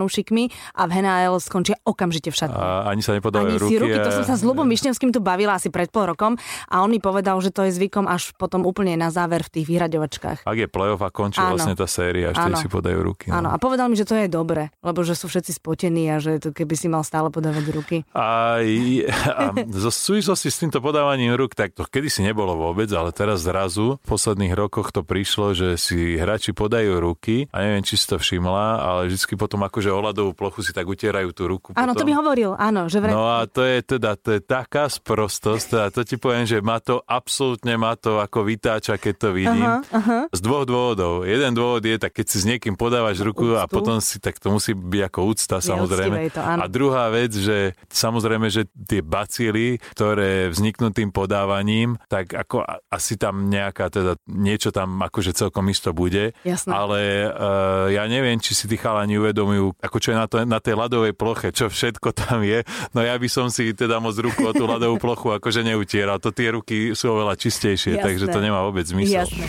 a 0.76 0.82
v 0.90 0.92
NHL 1.00 1.40
skončia 1.40 1.80
okamžite 1.88 2.34
v 2.34 2.36
šatni. 2.36 2.60
A 2.60 2.92
ani 2.92 3.00
sa 3.00 3.16
nepodávajú 3.16 3.56
ani 3.56 3.62
ruky. 3.62 3.76
Ruky. 3.80 3.98
To 4.02 4.12
som 4.12 4.26
sa 4.28 4.36
s 4.36 4.44
Lubom 4.44 4.68
Višnevským 4.68 5.16
tu 5.16 5.24
bavila 5.24 5.56
asi 5.56 5.72
pred 5.72 5.88
pol 5.88 6.12
rokom 6.12 6.36
a 6.68 6.84
on 6.84 6.90
mi 6.92 7.00
povedal, 7.00 7.38
že 7.40 7.54
to 7.54 7.64
je 7.68 7.72
zvykom 7.76 8.10
až 8.10 8.36
potom 8.36 8.68
úplne 8.68 8.98
na 9.00 9.14
záver 9.14 9.46
v 9.46 9.62
tých 9.62 9.66
vyhraďovačkách. 9.70 10.44
Ak 10.44 10.58
je 10.58 10.68
playoff 10.68 11.02
a 11.06 11.10
končí 11.14 11.40
Áno. 11.40 11.56
vlastne 11.56 11.78
tá 11.78 11.88
séria, 11.88 12.36
ešte 12.36 12.66
si 12.66 12.70
podajú 12.72 13.00
ruky. 13.00 13.32
No. 13.32 13.40
Áno, 13.44 13.50
a 13.54 13.58
povedal 13.62 13.88
mi, 13.88 13.96
že 13.96 14.08
to 14.08 14.18
je 14.18 14.28
dobre, 14.28 14.74
lebo 14.82 15.06
že 15.06 15.16
sú 15.16 15.32
všetci 15.32 15.56
spotení 15.56 16.12
a 16.12 16.20
že 16.20 16.42
to 16.42 16.50
keby 16.52 16.76
si 16.76 16.88
mal 16.92 17.06
stále 17.06 17.30
podávať 17.30 17.66
ruky. 17.72 17.98
A, 18.12 18.60
a 18.60 19.42
zo 19.72 19.92
súvislosti 19.94 20.50
s 20.50 20.60
týmto 20.60 20.80
podávaním 20.80 21.36
ruk, 21.38 21.54
tak 21.54 21.76
to 21.78 21.86
kedy 21.88 22.12
si 22.12 22.22
nebolo 22.26 22.58
vôbec, 22.58 22.90
ale 22.92 23.16
teraz 23.16 23.46
zrazu 23.46 24.02
v 24.02 24.08
posledných 24.08 24.54
rokoch 24.58 24.92
to 24.92 25.06
prišlo, 25.06 25.56
že 25.56 25.78
si 25.80 26.18
hráči 26.18 26.52
podajú 26.52 26.98
ruky 27.00 27.48
a 27.54 27.62
neviem, 27.62 27.84
či 27.86 27.96
si 28.00 28.06
to 28.10 28.18
všimla, 28.18 28.82
ale 28.82 29.02
vždy 29.12 29.36
potom 29.36 29.62
akože 29.64 29.85
o 29.92 30.00
ľadovú 30.02 30.32
plochu 30.38 30.62
si 30.62 30.72
tak 30.72 30.86
utierajú 30.88 31.30
tú 31.36 31.50
ruku. 31.50 31.70
Áno, 31.76 31.94
potom. 31.94 32.02
to 32.02 32.08
mi 32.08 32.14
hovoril, 32.14 32.54
áno. 32.56 32.88
Že 32.88 32.98
vre... 33.04 33.12
No 33.12 33.26
a 33.28 33.46
to 33.50 33.62
je 33.66 33.78
teda, 33.84 34.16
to 34.18 34.38
je 34.38 34.42
taká 34.42 34.88
sprostosť, 34.88 35.66
teda 35.66 35.86
to 35.92 36.02
ti 36.06 36.16
poviem, 36.16 36.46
že 36.46 36.62
ma 36.62 36.78
to 36.80 37.02
absolútne 37.06 37.76
ma 37.76 37.98
to 37.98 38.22
ako 38.22 38.46
vytáča, 38.46 38.96
keď 39.02 39.14
to 39.18 39.30
vidím. 39.34 39.66
Aha, 39.66 39.82
aha. 39.92 40.20
Z 40.32 40.40
dvoch 40.42 40.64
dôvodov. 40.64 41.26
Jeden 41.26 41.52
dôvod 41.58 41.84
je, 41.84 41.96
tak 41.98 42.16
keď 42.16 42.26
si 42.30 42.38
s 42.42 42.46
niekým 42.46 42.78
podávaš 42.78 43.22
ruku 43.22 43.56
Úctu. 43.56 43.62
a 43.62 43.66
potom 43.66 43.98
si, 44.00 44.22
tak 44.22 44.38
to 44.38 44.54
musí 44.54 44.78
byť 44.78 45.02
ako 45.10 45.20
úcta, 45.26 45.56
samozrejme. 45.60 46.18
To, 46.36 46.42
áno. 46.42 46.60
A 46.62 46.66
druhá 46.70 47.10
vec, 47.10 47.34
že 47.34 47.74
samozrejme, 47.90 48.48
že 48.52 48.70
tie 48.86 49.02
bacily, 49.02 49.82
ktoré 49.96 50.52
vzniknú 50.54 50.92
tým 50.94 51.10
podávaním, 51.10 51.98
tak 52.12 52.36
ako 52.36 52.64
asi 52.92 53.18
tam 53.18 53.48
nejaká, 53.50 53.90
teda 53.90 54.20
niečo 54.30 54.70
tam 54.70 55.02
akože 55.02 55.32
celkom 55.34 55.68
isto 55.72 55.96
bude. 55.96 56.36
Jasné. 56.44 56.72
Ale 56.72 57.00
uh, 57.32 57.88
ja 57.90 58.06
neviem, 58.06 58.38
či 58.38 58.54
si 58.54 58.70
tí 58.70 58.76
chalani 58.76 59.18
uvedomujú, 59.18 59.65
ako 59.80 59.98
čo 59.98 60.14
je 60.14 60.18
na, 60.18 60.28
to, 60.30 60.36
na 60.44 60.60
tej 60.60 60.76
ľadovej 60.78 61.14
ploche, 61.16 61.50
čo 61.56 61.72
všetko 61.72 62.14
tam 62.14 62.44
je. 62.46 62.62
No 62.92 63.02
ja 63.02 63.16
by 63.16 63.28
som 63.32 63.48
si 63.50 63.72
teda 63.72 63.98
moc 64.04 64.14
ruku 64.20 64.46
o 64.46 64.52
tú 64.52 64.70
ľadovú 64.70 65.00
plochu 65.02 65.34
akože 65.40 65.66
neutieral. 65.66 66.22
To 66.22 66.30
tie 66.30 66.54
ruky 66.54 66.94
sú 66.94 67.16
oveľa 67.16 67.40
čistejšie, 67.40 67.98
Jasné. 67.98 68.04
takže 68.04 68.26
to 68.30 68.40
nemá 68.44 68.62
vôbec 68.62 68.86
zmysel. 68.86 69.26
Jasné. 69.26 69.48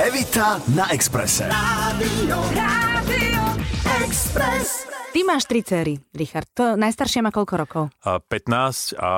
Evita 0.00 0.58
na 0.72 0.88
Exprese. 0.90 1.46
Rádio, 1.46 2.38
Rádio 2.56 3.44
Express. 4.02 4.91
Ty 5.12 5.28
máš 5.28 5.44
tri 5.44 5.60
céry, 5.60 6.00
Richard. 6.16 6.48
To 6.56 6.72
najstaršia 6.72 7.20
má 7.20 7.28
koľko 7.28 7.54
rokov? 7.60 7.82
A 8.00 8.16
15 8.16 8.96
a 8.96 9.12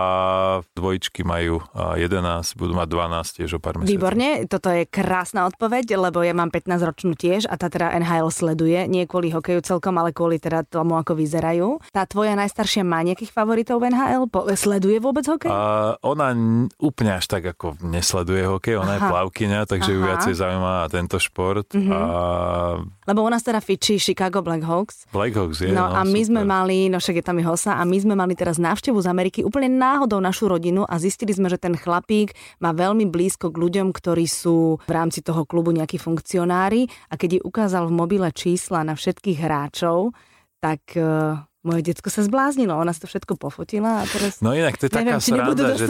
dvojičky 0.74 1.22
majú 1.22 1.62
11, 1.70 2.58
budú 2.58 2.74
mať 2.74 2.88
12 2.90 3.38
tiež 3.38 3.50
o 3.54 3.58
pár 3.62 3.78
mesiacov. 3.78 3.94
Výborne, 3.94 4.50
toto 4.50 4.74
je 4.74 4.90
krásna 4.90 5.46
odpoveď, 5.46 5.94
lebo 5.94 6.26
ja 6.26 6.34
mám 6.34 6.50
15 6.50 6.82
ročnú 6.82 7.14
tiež 7.14 7.46
a 7.46 7.54
tá 7.54 7.70
teda 7.70 7.94
NHL 7.94 8.26
sleduje, 8.34 8.90
nie 8.90 9.06
kvôli 9.06 9.30
hokeju 9.30 9.62
celkom, 9.62 9.94
ale 9.94 10.10
kvôli 10.10 10.42
teda 10.42 10.66
tomu, 10.66 10.98
ako 10.98 11.14
vyzerajú. 11.14 11.78
Tá 11.94 12.10
tvoja 12.10 12.34
najstaršia 12.34 12.82
má 12.82 12.98
nejakých 13.06 13.30
favoritov 13.30 13.78
v 13.78 13.94
NHL? 13.94 14.26
Po, 14.26 14.50
sleduje 14.58 14.98
vôbec 14.98 15.22
hokej? 15.30 15.54
A 15.54 15.94
ona 16.02 16.34
úplne 16.82 17.22
až 17.22 17.30
tak 17.30 17.46
ako 17.46 17.78
nesleduje 17.86 18.42
hokej, 18.42 18.82
ona 18.82 18.98
Aha. 18.98 19.06
je 19.06 19.10
plavkyňa, 19.14 19.60
takže 19.70 19.94
Aha. 19.94 19.96
ju 19.96 20.00
viacej 20.02 20.34
zaujíma 20.42 20.90
tento 20.90 21.22
šport. 21.22 21.70
Mm-hmm. 21.70 21.94
A... 21.94 22.02
Lebo 23.06 23.22
u 23.22 23.30
nás 23.30 23.46
teda 23.46 23.62
fičí 23.62 24.02
Chicago 24.02 24.42
Blackhawks. 24.42 25.06
Blackhawks 25.14 25.62
je, 25.62 25.70
no, 25.70 25.83
No, 25.90 25.98
a 25.98 26.00
my 26.04 26.20
super. 26.22 26.28
sme 26.30 26.42
mali, 26.46 26.78
no 26.88 26.96
však 27.02 27.20
je 27.20 27.24
tam 27.24 27.38
hosa, 27.44 27.76
a 27.76 27.82
my 27.84 27.98
sme 28.00 28.14
mali 28.16 28.34
teraz 28.38 28.56
návštevu 28.56 28.98
z 29.02 29.10
Ameriky 29.10 29.40
úplne 29.44 29.68
náhodou 29.68 30.22
našu 30.22 30.48
rodinu 30.48 30.86
a 30.88 30.96
zistili 30.96 31.34
sme, 31.34 31.50
že 31.52 31.60
ten 31.60 31.76
chlapík 31.76 32.32
má 32.62 32.72
veľmi 32.72 33.08
blízko 33.08 33.52
k 33.52 33.60
ľuďom, 33.60 33.92
ktorí 33.92 34.24
sú 34.24 34.80
v 34.84 34.92
rámci 34.92 35.20
toho 35.20 35.44
klubu 35.44 35.70
nejakí 35.74 36.00
funkcionári 36.00 36.88
a 37.10 37.14
keď 37.20 37.40
jej 37.40 37.42
ukázal 37.42 37.88
v 37.88 37.96
mobile 37.96 38.28
čísla 38.32 38.82
na 38.82 38.96
všetkých 38.96 39.38
hráčov, 39.38 40.16
tak 40.64 40.96
eh, 40.96 41.36
moje 41.64 41.80
detsko 41.80 42.12
sa 42.12 42.20
zbláznilo, 42.20 42.76
ona 42.76 42.92
si 42.92 43.00
to 43.00 43.08
všetko 43.08 43.40
pofotila 43.40 44.04
a 44.04 44.04
teraz... 44.04 44.44
No 44.44 44.52
inak 44.52 44.76
to 44.76 44.86
je 44.86 44.92
neviem, 44.92 45.16
taká 45.16 45.24
sranda, 45.24 45.64
že 45.80 45.86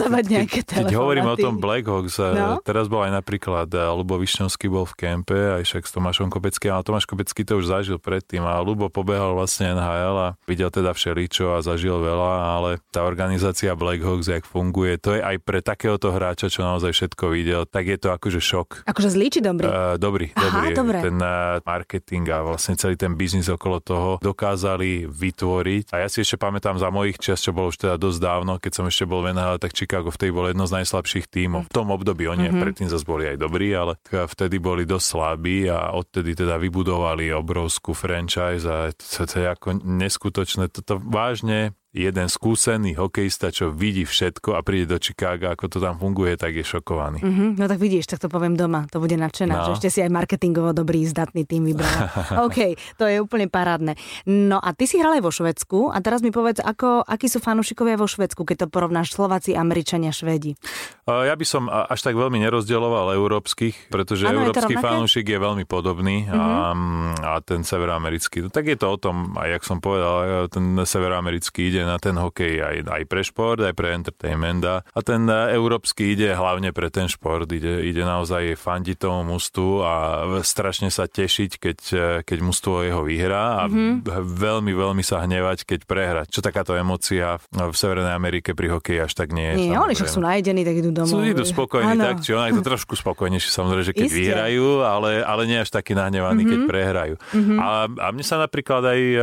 keď, 0.47 0.65
keď 0.87 0.95
hovorím 0.95 1.27
o 1.27 1.35
tom 1.35 1.59
Blackhawks, 1.59 2.15
no? 2.15 2.63
teraz 2.63 2.87
bol 2.87 3.03
aj 3.03 3.11
napríklad 3.19 3.67
Lubo 3.91 4.15
Višňovský 4.15 4.71
bol 4.71 4.87
v 4.87 4.95
kempe, 4.95 5.35
aj 5.59 5.67
však 5.67 5.83
s 5.83 5.91
Tomášom 5.91 6.31
Kopeckým, 6.31 6.71
ale 6.71 6.87
Tomáš 6.87 7.03
Kopecký 7.11 7.43
to 7.43 7.59
už 7.59 7.67
zažil 7.67 7.99
predtým 7.99 8.47
a 8.47 8.55
Lubo 8.63 8.87
pobehal 8.87 9.35
vlastne 9.35 9.75
NHL 9.75 10.15
a 10.15 10.29
videl 10.47 10.71
teda 10.71 10.95
všeličo 10.95 11.51
a 11.51 11.59
zažil 11.59 11.99
veľa, 11.99 12.31
ale 12.55 12.69
tá 12.95 13.03
organizácia 13.03 13.75
Blackhawks, 13.75 14.31
jak 14.31 14.47
funguje, 14.47 14.95
to 14.95 15.19
je 15.19 15.19
aj 15.19 15.43
pre 15.43 15.59
takéhoto 15.59 16.15
hráča, 16.15 16.47
čo 16.47 16.63
naozaj 16.63 16.95
všetko 16.95 17.35
videl, 17.35 17.67
tak 17.67 17.91
je 17.91 17.99
to 17.99 18.15
akože 18.15 18.39
šok. 18.39 18.87
Akože 18.87 19.11
zlý 19.11 19.27
či 19.27 19.43
dobrý? 19.43 19.67
Uh, 19.67 19.99
dobrý, 19.99 20.31
Aha, 20.39 20.71
dobrý. 20.71 20.73
Dobre. 20.85 20.97
Ten 21.03 21.17
uh, 21.19 21.59
marketing 21.67 22.23
a 22.31 22.39
vlastne 22.47 22.79
celý 22.79 22.95
ten 22.95 23.19
biznis 23.19 23.51
okolo 23.51 23.83
toho 23.83 24.09
dokázali 24.23 25.09
vytvoriť 25.09 25.64
hovoriť. 25.65 25.85
A 25.97 26.05
ja 26.05 26.07
si 26.07 26.21
ešte 26.21 26.37
pamätám 26.37 26.77
za 26.77 26.93
mojich 26.93 27.17
čas, 27.17 27.41
čo 27.41 27.51
bolo 27.51 27.73
už 27.73 27.81
teda 27.81 27.95
dosť 27.97 28.19
dávno, 28.21 28.61
keď 28.61 28.71
som 28.71 28.85
ešte 28.85 29.09
bol 29.09 29.25
v 29.25 29.33
NHL, 29.33 29.57
tak 29.57 29.73
Chicago 29.73 30.13
vtedy 30.13 30.31
bol 30.31 30.45
jedno 30.45 30.65
z 30.69 30.75
najslabších 30.81 31.25
tímov. 31.27 31.65
V 31.67 31.73
tom 31.73 31.89
období 31.89 32.29
oni 32.29 32.47
mm-hmm. 32.49 32.61
predtým 32.61 32.87
zase 32.87 33.05
boli 33.05 33.25
aj 33.25 33.37
dobrí, 33.41 33.73
ale 33.73 33.97
vtedy 34.05 34.61
boli 34.61 34.85
dosť 34.85 35.05
slabí 35.05 35.65
a 35.67 35.97
odtedy 35.97 36.37
teda 36.37 36.61
vybudovali 36.61 37.33
obrovskú 37.33 37.97
franchise 37.97 38.65
a 38.69 38.93
to, 38.93 39.25
to 39.25 39.35
je 39.41 39.47
ako 39.49 39.81
neskutočné. 39.81 40.69
Toto 40.69 41.01
vážne 41.01 41.73
jeden 41.95 42.27
skúsený 42.27 42.99
hokejista, 42.99 43.55
čo 43.55 43.71
vidí 43.71 44.03
všetko 44.03 44.59
a 44.59 44.59
príde 44.59 44.91
do 44.91 44.97
Chicaga, 44.99 45.55
ako 45.55 45.71
to 45.71 45.77
tam 45.79 45.95
funguje, 45.95 46.35
tak 46.35 46.51
je 46.51 46.67
šokovaný. 46.67 47.23
Mm-hmm, 47.23 47.49
no 47.55 47.65
tak 47.71 47.79
vidíš, 47.79 48.11
tak 48.11 48.19
to 48.19 48.27
poviem 48.27 48.59
doma, 48.59 48.83
to 48.91 48.99
bude 48.99 49.15
nadšená, 49.15 49.55
no. 49.55 49.63
že 49.71 49.71
ešte 49.79 49.89
si 49.95 49.99
aj 50.03 50.11
marketingovo 50.11 50.75
dobrý, 50.75 51.07
zdatný 51.07 51.47
tým 51.47 51.63
vybrala. 51.71 52.11
OK, 52.45 52.75
to 52.99 53.07
je 53.07 53.23
úplne 53.23 53.47
parádne. 53.47 53.95
No 54.27 54.59
a 54.59 54.75
ty 54.75 54.91
si 54.91 54.99
hral 54.99 55.15
aj 55.15 55.23
vo 55.23 55.31
Švedsku 55.31 55.95
a 55.95 56.03
teraz 56.03 56.19
mi 56.19 56.35
povedz, 56.35 56.59
ako, 56.59 57.07
akí 57.07 57.31
sú 57.31 57.39
fanúšikovia 57.39 57.95
vo 57.95 58.11
Švedsku, 58.11 58.43
keď 58.43 58.67
to 58.67 58.67
porovnáš 58.67 59.15
Slováci, 59.15 59.55
Američania, 59.55 60.11
Švedi? 60.11 60.59
Ja 61.07 61.37
by 61.37 61.45
som 61.47 61.71
až 61.71 62.01
tak 62.03 62.19
veľmi 62.19 62.43
nerozdieloval 62.43 63.15
európskych, 63.15 63.87
pretože 63.87 64.27
ano, 64.27 64.43
európsky 64.43 64.75
fanúšik 64.75 65.31
je 65.31 65.39
veľmi 65.39 65.63
podobný 65.63 66.27
mm-hmm. 66.27 66.35
a, 66.35 66.43
mhm. 66.75 67.13
a 67.23 67.33
ten 67.39 67.63
severoamerický. 67.63 68.43
No, 68.43 68.49
tak 68.51 68.67
je 68.67 68.75
to 68.75 68.91
o 68.91 68.97
tom, 68.99 69.39
aj 69.39 69.61
jak 69.61 69.63
som 69.63 69.79
povedal, 69.79 70.51
ten 70.51 70.75
severoamerický 70.75 71.71
ide 71.71 71.84
na 71.85 71.97
ten 72.01 72.17
hokej 72.17 72.61
aj, 72.61 72.75
aj 72.89 73.03
pre 73.05 73.21
šport, 73.21 73.61
aj 73.61 73.73
pre 73.77 73.93
entertainment 73.93 74.63
a, 74.65 74.81
ten 75.05 75.29
európsky 75.29 76.17
ide 76.17 76.33
hlavne 76.33 76.73
pre 76.73 76.89
ten 76.89 77.05
šport, 77.05 77.45
ide, 77.53 77.85
ide 77.85 78.01
naozaj 78.01 78.57
fandiť 78.57 78.97
tomu 78.97 79.37
mustu 79.37 79.85
a 79.85 80.25
strašne 80.41 80.89
sa 80.89 81.05
tešiť, 81.05 81.51
keď, 81.61 81.79
keď 82.25 82.37
mužstvo 82.41 82.81
jeho 82.81 83.05
vyhrá 83.05 83.61
a 83.61 83.69
mm-hmm. 83.69 84.01
veľmi, 84.25 84.73
veľmi 84.73 85.03
sa 85.05 85.21
hnevať, 85.21 85.69
keď 85.69 85.79
prehra. 85.85 86.21
Čo 86.25 86.41
takáto 86.41 86.73
emocia 86.73 87.37
v 87.53 87.75
Severnej 87.75 88.17
Amerike 88.17 88.57
pri 88.57 88.73
hokeji 88.73 89.05
až 89.05 89.13
tak 89.13 89.29
nie 89.29 89.45
je. 89.53 89.69
Nie, 89.69 89.77
oni 89.77 89.93
však 89.93 90.09
sú 90.09 90.19
najedení, 90.25 90.65
tak 90.65 90.75
idú 90.81 90.89
domov. 90.89 91.13
Sú, 91.13 91.21
idú 91.21 91.45
spokojní, 91.45 91.93
ano. 91.93 92.03
tak, 92.09 92.25
či 92.25 92.33
ona 92.33 92.49
je 92.49 92.57
to 92.57 92.63
trošku 92.65 92.97
spokojnejšie, 92.97 93.51
samozrejme, 93.53 93.85
že 93.85 93.93
keď 93.93 94.09
Isté. 94.09 94.17
vyhrajú, 94.17 94.67
ale, 94.81 95.21
ale 95.21 95.41
nie 95.45 95.61
až 95.61 95.69
taký 95.69 95.93
nahnevaný, 95.93 96.41
mm-hmm. 96.41 96.51
keď 96.51 96.59
mhm. 96.65 96.69
prehrajú. 96.69 97.15
Mm-hmm. 97.21 97.57
A, 97.61 97.69
a 97.85 98.07
mne 98.09 98.25
sa 98.25 98.37
napríklad 98.41 98.81
aj 98.81 98.99
uh, 99.13 99.21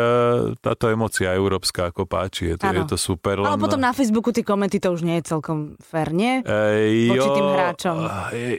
táto 0.62 0.87
emocia 0.92 1.35
európska 1.35 1.90
ako 1.90 2.07
páči, 2.07 2.51
je 2.52 2.56
to, 2.61 2.66
je 2.68 2.85
to 2.85 2.99
super. 3.00 3.40
Ale 3.40 3.56
potom 3.56 3.80
na 3.80 3.97
Facebooku 3.97 4.30
tie 4.30 4.44
komenty 4.44 4.78
to 4.78 4.92
už 4.92 5.02
nie 5.02 5.21
je 5.21 5.32
celkom 5.32 5.80
fér, 5.80 6.12
nie? 6.12 6.44
E, 6.44 7.09
Voči 7.09 7.28
jo, 7.28 7.37
tým 7.37 7.50
hráčom. 7.56 7.97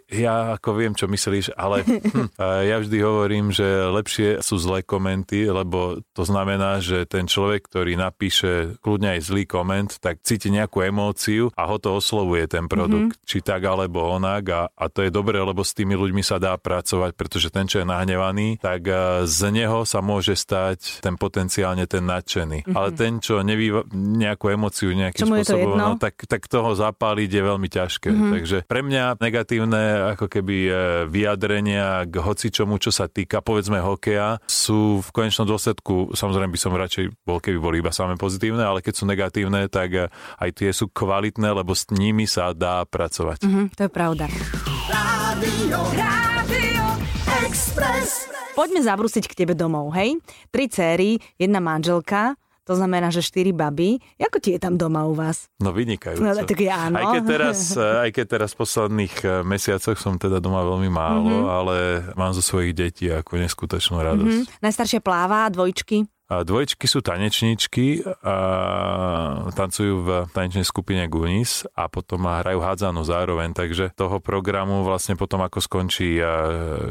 Ja 0.10 0.58
ako 0.58 0.70
viem, 0.78 0.94
čo 0.98 1.06
myslíš, 1.06 1.54
ale 1.54 1.84
hm, 1.86 2.36
ja 2.40 2.78
vždy 2.82 2.98
hovorím, 3.02 3.54
že 3.54 3.66
lepšie 3.90 4.42
sú 4.42 4.58
zlé 4.58 4.82
komenty, 4.82 5.46
lebo 5.48 6.02
to 6.12 6.24
znamená, 6.26 6.82
že 6.82 7.06
ten 7.06 7.30
človek, 7.30 7.70
ktorý 7.70 7.96
napíše 7.96 8.80
kľudne 8.82 9.18
aj 9.18 9.22
zlý 9.24 9.44
koment, 9.46 9.92
tak 10.02 10.24
cíti 10.26 10.50
nejakú 10.50 10.84
emóciu 10.84 11.54
a 11.54 11.70
ho 11.70 11.78
to 11.78 12.00
oslovuje 12.00 12.50
ten 12.50 12.66
produkt. 12.66 13.18
Mm-hmm. 13.18 13.28
Či 13.30 13.38
tak 13.46 13.62
alebo 13.64 14.04
onak 14.10 14.44
a, 14.50 14.62
a 14.74 14.86
to 14.90 15.06
je 15.06 15.12
dobré, 15.14 15.38
lebo 15.40 15.62
s 15.62 15.76
tými 15.78 15.94
ľuďmi 15.94 16.24
sa 16.26 16.42
dá 16.42 16.56
pracovať, 16.58 17.14
pretože 17.14 17.54
ten, 17.54 17.70
čo 17.70 17.84
je 17.84 17.88
nahnevaný, 17.88 18.58
tak 18.60 18.88
z 19.28 19.40
neho 19.54 19.84
sa 19.84 20.00
môže 20.02 20.34
stať 20.34 21.04
ten 21.04 21.16
potenciálne 21.20 21.86
ten 21.86 22.04
nadšený. 22.04 22.66
Mm-hmm. 22.66 22.76
Ale 22.76 22.90
ten, 22.96 23.20
čo 23.20 23.44
neví 23.44 23.70
nejakú 23.92 24.54
emóciu 24.54 24.94
nejakým 24.94 25.28
Čomu 25.28 25.42
spôsobom, 25.42 25.76
no, 25.76 25.96
tak, 26.00 26.24
tak 26.26 26.48
toho 26.48 26.72
zapáliť 26.78 27.30
je 27.30 27.42
veľmi 27.44 27.68
ťažké. 27.68 28.10
Mm-hmm. 28.10 28.32
Takže 28.38 28.58
pre 28.70 28.82
mňa 28.86 29.20
negatívne 29.20 29.82
ako 30.16 30.26
keby 30.32 30.58
e, 30.68 30.72
vyjadrenia 31.10 32.08
k 32.08 32.16
hocičomu, 32.22 32.80
čo 32.80 32.94
sa 32.94 33.12
týka 33.12 33.44
povedzme 33.44 33.82
hokeja, 33.84 34.40
sú 34.48 35.04
v 35.04 35.10
konečnom 35.12 35.50
dôsledku, 35.50 36.14
samozrejme 36.14 36.54
by 36.54 36.60
som 36.60 36.72
radšej 36.74 37.06
bol, 37.28 37.44
keby 37.44 37.58
boli 37.60 37.76
iba 37.84 37.92
samé 37.92 38.16
pozitívne, 38.16 38.64
ale 38.64 38.80
keď 38.80 38.94
sú 38.94 39.04
negatívne, 39.10 39.68
tak 39.68 39.90
e, 39.92 40.08
aj 40.40 40.50
tie 40.56 40.70
sú 40.72 40.90
kvalitné, 40.90 41.52
lebo 41.52 41.74
s 41.74 41.90
nimi 41.92 42.30
sa 42.30 42.56
dá 42.56 42.86
pracovať. 42.88 43.46
Mm-hmm, 43.46 43.66
to 43.76 43.82
je 43.88 43.92
pravda. 43.92 44.26
Rádio, 44.88 45.80
Rádio 45.96 46.86
Express. 47.48 48.34
Poďme 48.54 48.86
zabrúsiť 48.86 49.26
k 49.26 49.34
tebe 49.34 49.58
domov, 49.58 49.90
hej? 49.98 50.22
Tri 50.54 50.70
céry, 50.70 51.18
jedna 51.42 51.58
manželka, 51.58 52.38
to 52.64 52.74
znamená, 52.80 53.12
že 53.12 53.20
štyri 53.20 53.52
baby. 53.52 54.00
Ako 54.20 54.40
ti 54.40 54.56
je 54.56 54.60
tam 54.60 54.80
doma 54.80 55.04
u 55.04 55.14
vás? 55.14 55.52
No 55.60 55.76
vynikajúco. 55.76 56.24
No, 56.24 56.32
tak 56.32 56.60
áno. 56.64 56.96
Aj 56.96 57.06
keď, 57.20 57.24
teraz, 57.28 57.58
aj 58.08 58.10
keď 58.16 58.26
teraz 58.26 58.50
v 58.56 58.58
posledných 58.64 59.16
eh, 59.24 59.30
mesiacoch 59.44 60.00
som 60.00 60.16
teda 60.16 60.40
doma 60.40 60.64
veľmi 60.64 60.88
málo, 60.88 61.44
mm-hmm. 61.44 61.52
ale 61.52 61.76
mám 62.16 62.32
zo 62.32 62.40
svojich 62.40 62.72
detí 62.72 63.12
ako 63.12 63.36
neskutočnú 63.36 64.00
radosť. 64.00 64.40
Mm-hmm. 64.48 64.64
Najstaršia 64.64 65.00
pláva, 65.04 65.52
dvojčky? 65.52 66.08
Dvojčky 66.42 66.90
sú 66.90 67.06
tanečníčky, 67.06 68.02
a 68.26 69.52
tancujú 69.54 69.94
v 70.02 70.10
tanečnej 70.34 70.66
skupine 70.66 71.06
Gunis 71.06 71.70
a 71.78 71.86
potom 71.86 72.26
hrajú 72.26 72.58
hádzanú 72.58 73.06
zároveň, 73.06 73.54
takže 73.54 73.94
toho 73.94 74.18
programu 74.18 74.82
vlastne 74.82 75.14
potom 75.14 75.46
ako 75.46 75.62
skončí 75.62 76.18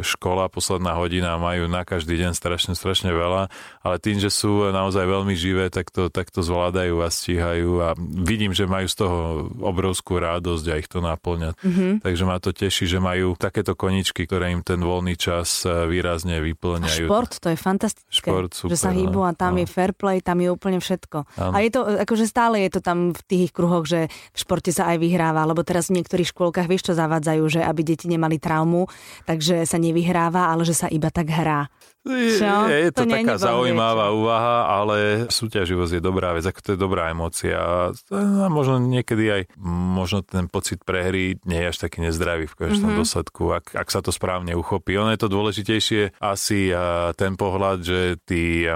škola, 0.07 0.47
posledná 0.47 0.95
hodina, 0.95 1.35
majú 1.43 1.67
na 1.67 1.83
každý 1.83 2.15
deň 2.23 2.37
strašne, 2.37 2.77
strašne 2.77 3.11
veľa, 3.11 3.51
ale 3.83 3.97
tým, 3.99 4.23
že 4.23 4.31
sú 4.31 4.71
naozaj 4.71 5.03
veľmi 5.09 5.35
živé, 5.35 5.73
tak 5.73 5.91
to, 5.91 6.13
tak 6.13 6.31
to 6.31 6.45
zvládajú 6.45 7.01
a 7.01 7.09
stíhajú 7.09 7.71
a 7.81 7.89
vidím, 7.99 8.53
že 8.53 8.69
majú 8.69 8.87
z 8.87 8.97
toho 9.01 9.49
obrovskú 9.65 10.21
radosť 10.21 10.65
a 10.69 10.75
ich 10.77 10.87
to 10.93 11.01
naplňa. 11.01 11.57
Mm-hmm. 11.57 11.93
Takže 12.05 12.23
ma 12.29 12.37
to 12.37 12.53
teší, 12.53 12.85
že 12.85 13.01
majú 13.01 13.33
takéto 13.41 13.73
koničky, 13.73 14.29
ktoré 14.29 14.53
im 14.53 14.61
ten 14.61 14.85
voľný 14.85 15.17
čas 15.17 15.65
výrazne 15.65 16.45
vyplňajú. 16.45 17.09
A 17.09 17.09
šport, 17.09 17.33
to 17.41 17.49
je 17.49 17.57
fantastické. 17.57 18.13
Šport, 18.13 18.53
super, 18.53 18.77
že 18.77 18.77
sa 18.77 18.93
hýbu 18.93 19.25
a 19.25 19.32
tam 19.35 19.57
no. 19.57 19.65
je 19.65 19.67
fair 19.67 19.93
play, 19.93 20.21
tam 20.25 20.41
je 20.41 20.49
úplne 20.49 20.79
všetko. 20.79 21.19
Ano. 21.39 21.53
A 21.55 21.65
je 21.65 21.71
to, 21.71 21.81
akože 21.85 22.25
stále 22.25 22.63
je 22.65 22.71
to 22.77 22.81
tam 22.81 23.13
v 23.13 23.23
tých 23.29 23.51
kruhoch, 23.53 23.85
že 23.85 24.09
v 24.09 24.39
športe 24.39 24.73
sa 24.73 24.93
aj 24.95 25.03
vyhráva, 25.03 25.45
lebo 25.45 25.63
teraz 25.63 25.89
v 25.89 26.01
niektorých 26.01 26.31
škôlkach 26.33 26.67
vieš 26.67 26.91
čo 26.91 26.99
zavádzajú, 26.99 27.45
že 27.49 27.61
aby 27.61 27.81
deti 27.85 28.07
nemali 28.07 28.41
traumu, 28.41 28.89
takže 29.29 29.69
sa 29.69 29.79
nevyhráva, 29.79 30.51
ale 30.51 30.65
že 30.65 30.75
sa 30.77 30.89
iba 30.89 31.13
tak 31.13 31.29
hrá. 31.29 31.69
Čo? 32.03 32.67
Je, 32.67 32.91
to, 32.91 33.07
to 33.07 33.15
taká 33.15 33.39
zaujímavá 33.39 34.11
čo? 34.11 34.19
úvaha, 34.19 34.57
ale 34.67 34.97
súťaživosť 35.31 35.93
je 35.99 36.03
dobrá 36.03 36.35
vec, 36.35 36.43
ako 36.43 36.59
to 36.59 36.71
je 36.75 36.79
dobrá 36.81 37.15
emocia. 37.15 37.95
A 38.11 38.49
možno 38.51 38.83
niekedy 38.83 39.25
aj 39.31 39.43
možno 39.63 40.27
ten 40.27 40.51
pocit 40.51 40.83
prehry 40.83 41.39
nie 41.47 41.63
je 41.63 41.71
až 41.71 41.79
taký 41.87 42.03
nezdravý 42.03 42.51
v 42.51 42.59
konečnom 42.59 42.91
mm-hmm. 42.91 43.07
dôsledku, 43.07 43.43
ak, 43.55 43.79
ak 43.79 43.89
sa 43.95 44.03
to 44.03 44.11
správne 44.11 44.51
uchopí. 44.59 44.99
Ono 44.99 45.15
je 45.15 45.21
to 45.23 45.31
dôležitejšie 45.31 46.19
asi 46.19 46.75
ten 47.15 47.39
pohľad, 47.39 47.87
že 47.87 48.19
tí, 48.27 48.67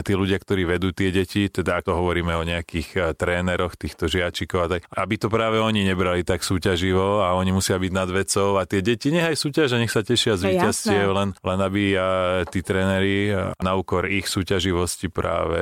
tí 0.00 0.12
ľudia, 0.16 0.40
ktorí 0.40 0.64
vedú 0.64 0.96
tie 0.96 1.12
deti, 1.12 1.52
teda 1.52 1.76
ak 1.76 1.92
to 1.92 1.92
hovoríme 1.92 2.32
o 2.32 2.40
nejakých 2.40 3.20
tréneroch, 3.20 3.76
týchto 3.76 4.08
žiačikov 4.08 4.58
a 4.64 4.68
tak, 4.78 4.88
aby 4.96 5.20
to 5.20 5.28
práve 5.28 5.60
oni 5.60 5.84
nebrali 5.84 6.24
tak 6.24 6.40
súťaživo 6.40 7.20
a 7.20 7.36
oni 7.36 7.52
musia 7.52 7.76
byť 7.76 7.92
nad 7.92 8.08
vecou 8.08 8.56
a 8.56 8.64
tie 8.64 8.80
deti 8.80 9.12
nechaj 9.12 9.36
súťaž 9.36 9.76
a 9.76 9.80
nech 9.82 9.92
sa 9.92 10.00
tešia 10.00 10.40
z 10.40 10.56
víťazstiev, 10.56 11.12
len, 11.12 11.36
len 11.36 11.58
aby 11.60 11.82
tí 12.48 12.61
tréneri 12.62 13.34
na 13.58 13.72
úkor 13.74 14.06
ich 14.06 14.30
súťaživosti 14.30 15.10
práve 15.10 15.58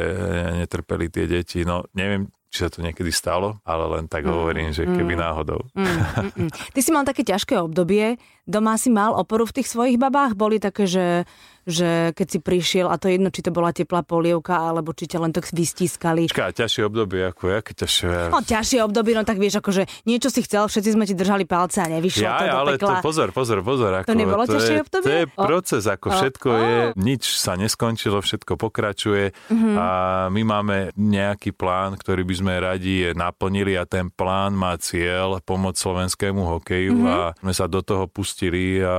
netrpeli 0.60 1.08
tie 1.08 1.26
deti. 1.26 1.64
No 1.64 1.84
neviem, 1.96 2.28
či 2.50 2.66
sa 2.66 2.68
to 2.68 2.82
niekedy 2.82 3.14
stalo, 3.14 3.62
ale 3.62 3.84
len 3.94 4.04
tak 4.10 4.26
mm, 4.26 4.30
hovorím, 4.34 4.68
že 4.74 4.82
keby 4.82 5.14
mm, 5.14 5.22
náhodou. 5.22 5.60
Mm, 5.70 5.86
mm, 5.86 6.32
mm. 6.34 6.50
Ty 6.74 6.80
si 6.82 6.90
mal 6.90 7.06
také 7.06 7.22
ťažké 7.22 7.54
obdobie, 7.62 8.18
doma 8.42 8.74
si 8.74 8.90
mal 8.90 9.14
oporu 9.14 9.46
v 9.46 9.62
tých 9.62 9.70
svojich 9.70 10.02
babách? 10.02 10.34
Boli 10.34 10.58
také, 10.58 10.90
že 10.90 11.30
že 11.68 12.16
keď 12.16 12.26
si 12.26 12.38
prišiel, 12.40 12.86
a 12.88 12.96
to 12.96 13.08
je 13.08 13.20
jedno, 13.20 13.28
či 13.28 13.44
to 13.44 13.52
bola 13.52 13.70
teplá 13.70 14.00
polievka, 14.02 14.56
alebo 14.56 14.96
či 14.96 15.06
ťa 15.06 15.18
len 15.20 15.32
tak 15.32 15.48
vystískali. 15.52 16.28
Čaká, 16.32 16.52
ťažšie 16.52 16.82
obdobie 16.88 17.20
ako 17.28 17.42
ja, 17.52 17.58
keď 17.60 17.74
ťažšie... 17.86 18.10
No, 18.32 18.40
ťažšie 18.42 18.78
obdobie, 18.84 19.12
no 19.14 19.22
tak 19.22 19.38
vieš, 19.38 19.60
akože 19.60 19.84
niečo 20.08 20.28
si 20.32 20.40
chcel, 20.44 20.66
všetci 20.66 20.90
sme 20.96 21.04
ti 21.04 21.14
držali 21.14 21.44
palce 21.44 21.84
a 21.84 21.88
nevyšlo 21.88 22.24
ja, 22.26 22.36
to 22.40 22.46
do 22.48 22.58
ale 22.58 22.70
pekla. 22.76 23.00
to 23.00 23.04
pozor, 23.04 23.28
pozor, 23.30 23.58
pozor. 23.60 23.92
Ako, 24.02 24.08
to 24.08 24.16
nebolo 24.16 24.42
to 24.48 24.56
ťažšie 24.58 24.76
je, 24.76 24.82
obdobie? 24.82 25.06
To 25.06 25.12
je 25.12 25.26
proces, 25.30 25.82
ako 25.86 26.08
o, 26.08 26.12
všetko 26.16 26.48
o. 26.48 26.56
je, 26.58 26.76
nič 26.96 27.22
sa 27.36 27.52
neskončilo, 27.54 28.18
všetko 28.18 28.52
pokračuje 28.56 29.24
mm-hmm. 29.30 29.74
a 29.76 29.88
my 30.32 30.42
máme 30.42 30.76
nejaký 30.96 31.52
plán, 31.52 31.94
ktorý 32.00 32.24
by 32.26 32.34
sme 32.34 32.52
radi 32.58 33.12
naplnili 33.12 33.76
a 33.76 33.84
ten 33.84 34.08
plán 34.08 34.56
má 34.56 34.74
cieľ 34.80 35.38
pomôcť 35.44 35.78
slovenskému 35.78 36.42
hokeju 36.58 36.96
mm-hmm. 36.96 37.12
a 37.12 37.18
sme 37.38 37.52
sa 37.52 37.66
do 37.68 37.84
toho 37.84 38.08
pustili 38.10 38.80
a 38.80 38.96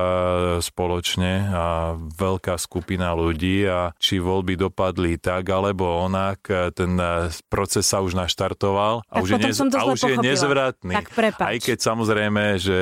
spoločne 0.61 1.49
a 1.51 1.65
veľká 1.97 2.55
skupina 2.61 3.17
ľudí 3.17 3.65
a 3.65 3.89
či 3.97 4.21
voľby 4.21 4.53
dopadli 4.53 5.17
tak 5.17 5.49
alebo 5.49 6.05
onak, 6.05 6.45
ten 6.77 6.93
eh, 7.01 7.33
proces 7.49 7.89
sa 7.89 8.05
už 8.05 8.13
naštartoval 8.13 9.01
a 9.09 9.19
tak 9.19 9.23
už, 9.25 9.29
je, 9.33 9.39
nez, 9.41 9.57
a 9.57 9.83
už 9.89 10.01
je 10.05 10.17
nezvratný. 10.21 10.93
Tak 10.93 11.41
Aj 11.41 11.57
keď 11.57 11.77
samozrejme, 11.81 12.61
že 12.61 12.79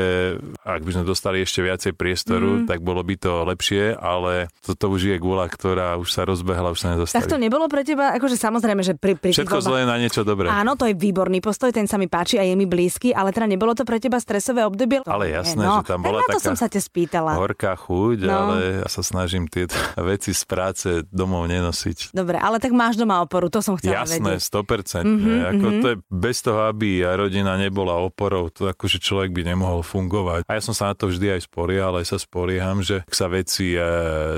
ak 0.61 0.81
by 0.83 0.91
sme 0.99 1.03
dostali 1.07 1.41
ešte 1.41 1.63
viacej 1.63 1.95
priestoru, 1.95 2.63
mm. 2.63 2.67
tak 2.67 2.83
bolo 2.83 2.99
by 3.01 3.15
to 3.15 3.47
lepšie, 3.47 3.95
ale 3.95 4.51
toto 4.59 4.91
už 4.91 5.15
je 5.15 5.17
gula, 5.17 5.47
ktorá 5.47 5.95
už 5.95 6.09
sa 6.11 6.27
rozbehla, 6.27 6.75
už 6.75 6.79
sa 6.79 6.87
nezastaví. 6.93 7.15
Tak 7.15 7.31
to 7.31 7.37
nebolo 7.39 7.71
pre 7.71 7.87
teba, 7.87 8.11
akože 8.17 8.35
samozrejme, 8.35 8.81
že 8.83 8.93
pri, 8.99 9.15
pri 9.15 9.31
Všetko 9.31 9.63
zlé 9.63 9.87
na 9.87 9.95
niečo 9.95 10.27
dobré. 10.27 10.51
Áno, 10.51 10.75
to 10.75 10.89
je 10.89 10.95
výborný 10.97 11.39
postoj, 11.39 11.71
ten 11.71 11.87
sa 11.87 11.95
mi 11.95 12.11
páči 12.11 12.41
a 12.41 12.43
je 12.43 12.53
mi 12.57 12.67
blízky, 12.67 13.15
ale 13.15 13.31
teda 13.31 13.47
nebolo 13.47 13.71
to 13.77 13.87
pre 13.87 14.01
teba 14.01 14.19
stresové 14.19 14.65
obdobie? 14.65 15.05
Ale 15.05 15.31
jasné, 15.31 15.63
no, 15.63 15.81
že 15.81 15.95
tam 15.95 16.03
bola 16.03 16.25
taká 16.25 16.35
Preto 16.35 16.39
som 16.41 16.55
sa 16.57 16.67
te 16.67 16.81
spýtala. 16.81 17.37
Horká 17.37 17.73
chuť, 17.77 18.17
no. 18.25 18.33
ale 18.33 18.55
ja 18.83 18.87
sa 18.89 19.01
snažím 19.05 19.45
tieto 19.63 19.75
veci 20.11 20.31
z 20.31 20.43
práce 20.47 20.87
domov 21.11 21.51
nenosiť. 21.51 22.15
Dobre, 22.15 22.39
ale 22.39 22.57
tak 22.63 22.71
máš 22.71 22.95
doma 22.95 23.19
oporu, 23.23 23.51
to 23.51 23.59
som 23.59 23.75
chcela 23.75 24.07
Jasné, 24.07 24.39
vedieť. 24.39 24.47
100%. 24.47 25.03
Mm-hmm, 25.03 25.37
ako 25.55 25.65
mm-hmm. 25.67 25.81
to 25.83 25.87
je 25.91 25.97
bez 26.07 26.37
toho, 26.39 26.59
aby 26.69 27.03
rodina 27.15 27.59
nebola 27.59 27.99
oporou, 27.99 28.47
to 28.47 28.69
akože 28.69 29.01
človek 29.01 29.35
by 29.35 29.41
nemohol 29.43 29.81
fungovať. 29.83 30.47
A 30.47 30.55
ja 30.55 30.61
som 30.63 30.71
sa 30.71 30.91
na 30.91 30.95
to 30.95 31.11
vždy 31.11 31.35
aj 31.35 31.49
spoliehal, 31.49 31.97
aj 31.99 32.07
sa 32.07 32.17
spolieham, 32.21 32.79
že 32.79 33.03
ak 33.03 33.13
sa 33.15 33.27
veci 33.27 33.75
e, 33.75 33.81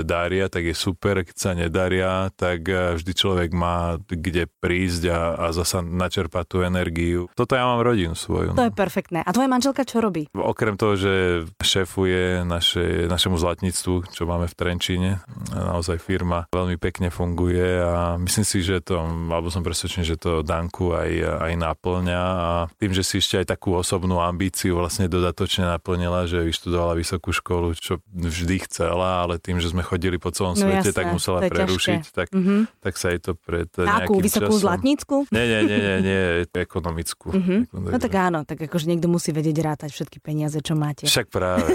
daria, 0.02 0.48
tak 0.48 0.72
je 0.72 0.76
super, 0.76 1.22
keď 1.22 1.36
sa 1.36 1.52
nedaria, 1.54 2.32
tak 2.34 2.66
e, 2.66 2.98
vždy 2.98 3.12
človek 3.14 3.50
má 3.52 4.00
kde 4.08 4.48
prísť 4.48 5.12
a, 5.12 5.22
a 5.38 5.46
zasa 5.52 5.84
načerpať 5.84 6.46
tú 6.48 6.58
energiu. 6.64 7.28
Toto 7.36 7.54
ja 7.54 7.68
mám 7.68 7.84
rodinu 7.84 8.16
svoju. 8.16 8.56
To 8.56 8.64
no. 8.64 8.68
je 8.70 8.74
perfektné. 8.74 9.20
A 9.22 9.30
tvoja 9.36 9.50
manželka 9.52 9.84
čo 9.84 10.00
robí? 10.00 10.32
Okrem 10.32 10.80
toho, 10.80 10.96
že 10.96 11.14
šéfuje 11.60 12.48
naše, 12.48 13.10
našemu 13.12 13.36
zlatníctvu, 13.36 14.14
čo 14.14 14.24
máme 14.24 14.48
v 14.48 14.56
Trenčíne, 14.56 15.11
naozaj 15.52 15.98
firma 16.00 16.48
veľmi 16.52 16.76
pekne 16.78 17.10
funguje 17.10 17.82
a 17.82 18.16
myslím 18.22 18.46
si, 18.46 18.60
že 18.64 18.84
to, 18.84 19.02
alebo 19.30 19.48
som 19.50 19.64
presvedčený, 19.66 20.04
že 20.06 20.18
to 20.18 20.42
Danku 20.42 20.94
aj, 20.96 21.12
aj 21.50 21.54
naplňa 21.58 22.22
a 22.22 22.50
tým, 22.78 22.92
že 22.92 23.04
si 23.04 23.20
ešte 23.20 23.44
aj 23.44 23.58
takú 23.58 23.76
osobnú 23.78 24.20
ambíciu 24.22 24.78
vlastne 24.78 25.12
dodatočne 25.12 25.68
naplnila, 25.68 26.26
že 26.26 26.44
vyštudovala 26.44 26.98
vysokú 26.98 27.30
školu, 27.36 27.76
čo 27.78 28.00
vždy 28.12 28.68
chcela, 28.68 29.26
ale 29.28 29.38
tým, 29.42 29.60
že 29.60 29.72
sme 29.72 29.84
chodili 29.86 30.22
po 30.22 30.32
celom 30.32 30.56
no 30.56 30.62
svete, 30.62 30.92
jasné, 30.92 30.98
tak 30.98 31.06
musela 31.12 31.40
prerušiť, 31.46 32.02
tak, 32.12 32.28
mm-hmm. 32.32 32.60
tak 32.80 32.94
sa 32.96 33.12
jej 33.12 33.20
to 33.20 33.32
pred 33.36 33.70
a 33.82 34.06
akú, 34.06 34.20
vysokú 34.20 34.54
časom... 34.54 34.64
zlatnícku? 34.64 35.16
Nie, 35.34 35.46
nie, 35.48 35.62
nie, 35.68 35.78
nie, 35.80 35.96
nie 36.04 36.22
ekonomickú. 36.52 37.34
Mm-hmm. 37.34 37.60
No 37.92 37.98
tak 37.98 38.14
áno, 38.16 38.40
tak 38.46 38.62
akože 38.62 38.86
niekto 38.88 39.08
musí 39.10 39.34
vedieť 39.34 39.58
rátať 39.64 39.90
všetky 39.92 40.22
peniaze, 40.22 40.60
čo 40.62 40.78
máte. 40.78 41.10
Však 41.10 41.28
práve, 41.28 41.72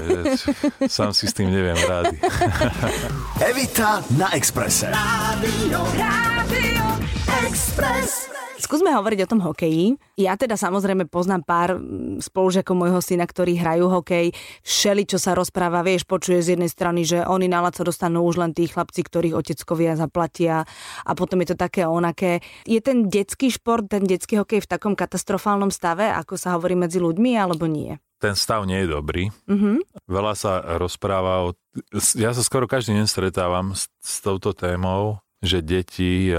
sám 0.87 1.13
si 1.13 1.27
s 1.27 1.35
tým 1.35 1.51
neviem 1.51 1.79
rádi. 1.85 2.17
Evita 3.43 4.07
na 4.15 4.31
Exprese. 4.31 4.87
Rádio, 4.95 5.83
Rádio 5.99 6.87
Express. 7.43 8.31
Skúsme 8.57 8.95
hovoriť 8.95 9.27
o 9.27 9.31
tom 9.31 9.43
hokeji. 9.43 9.99
Ja 10.17 10.39
teda 10.39 10.55
samozrejme 10.55 11.11
poznám 11.11 11.43
pár 11.43 11.77
mm, 11.77 12.23
spolužiakov 12.23 12.73
môjho 12.79 13.03
syna, 13.03 13.27
ktorí 13.27 13.59
hrajú 13.59 13.91
hokej. 13.91 14.31
Všeli, 14.63 15.05
čo 15.11 15.19
sa 15.19 15.35
rozpráva, 15.35 15.83
vieš, 15.83 16.07
počuje 16.07 16.39
z 16.39 16.55
jednej 16.55 16.71
strany, 16.71 17.03
že 17.03 17.27
oni 17.27 17.51
na 17.51 17.61
laco 17.61 17.83
dostanú 17.83 18.23
už 18.25 18.39
len 18.39 18.55
tí 18.55 18.71
chlapci, 18.71 19.03
ktorých 19.03 19.37
oteckovia 19.37 19.99
zaplatia 19.99 20.63
a 21.03 21.13
potom 21.19 21.43
je 21.43 21.53
to 21.53 21.57
také 21.59 21.83
onaké. 21.83 22.41
Je 22.63 22.79
ten 22.79 23.11
detský 23.11 23.51
šport, 23.51 23.91
ten 23.91 24.07
detský 24.07 24.39
hokej 24.39 24.63
v 24.63 24.71
takom 24.71 24.95
katastrofálnom 24.95 25.75
stave, 25.75 26.09
ako 26.15 26.39
sa 26.39 26.55
hovorí 26.55 26.79
medzi 26.79 27.03
ľuďmi, 27.03 27.35
alebo 27.35 27.67
nie? 27.67 27.99
Ten 28.17 28.35
stav 28.35 28.65
nie 28.65 28.85
je 28.85 28.89
dobrý. 28.89 29.29
Mm-hmm. 29.49 30.09
Veľa 30.09 30.35
sa 30.35 30.53
rozpráva 30.81 31.47
o... 31.47 31.55
Ja 32.17 32.33
sa 32.33 32.43
skoro 32.43 32.65
každý 32.65 32.97
deň 32.97 33.07
stretávam 33.09 33.77
s, 33.77 33.93
s 34.01 34.25
touto 34.25 34.57
témou, 34.57 35.21
že 35.45 35.61
deti 35.61 36.33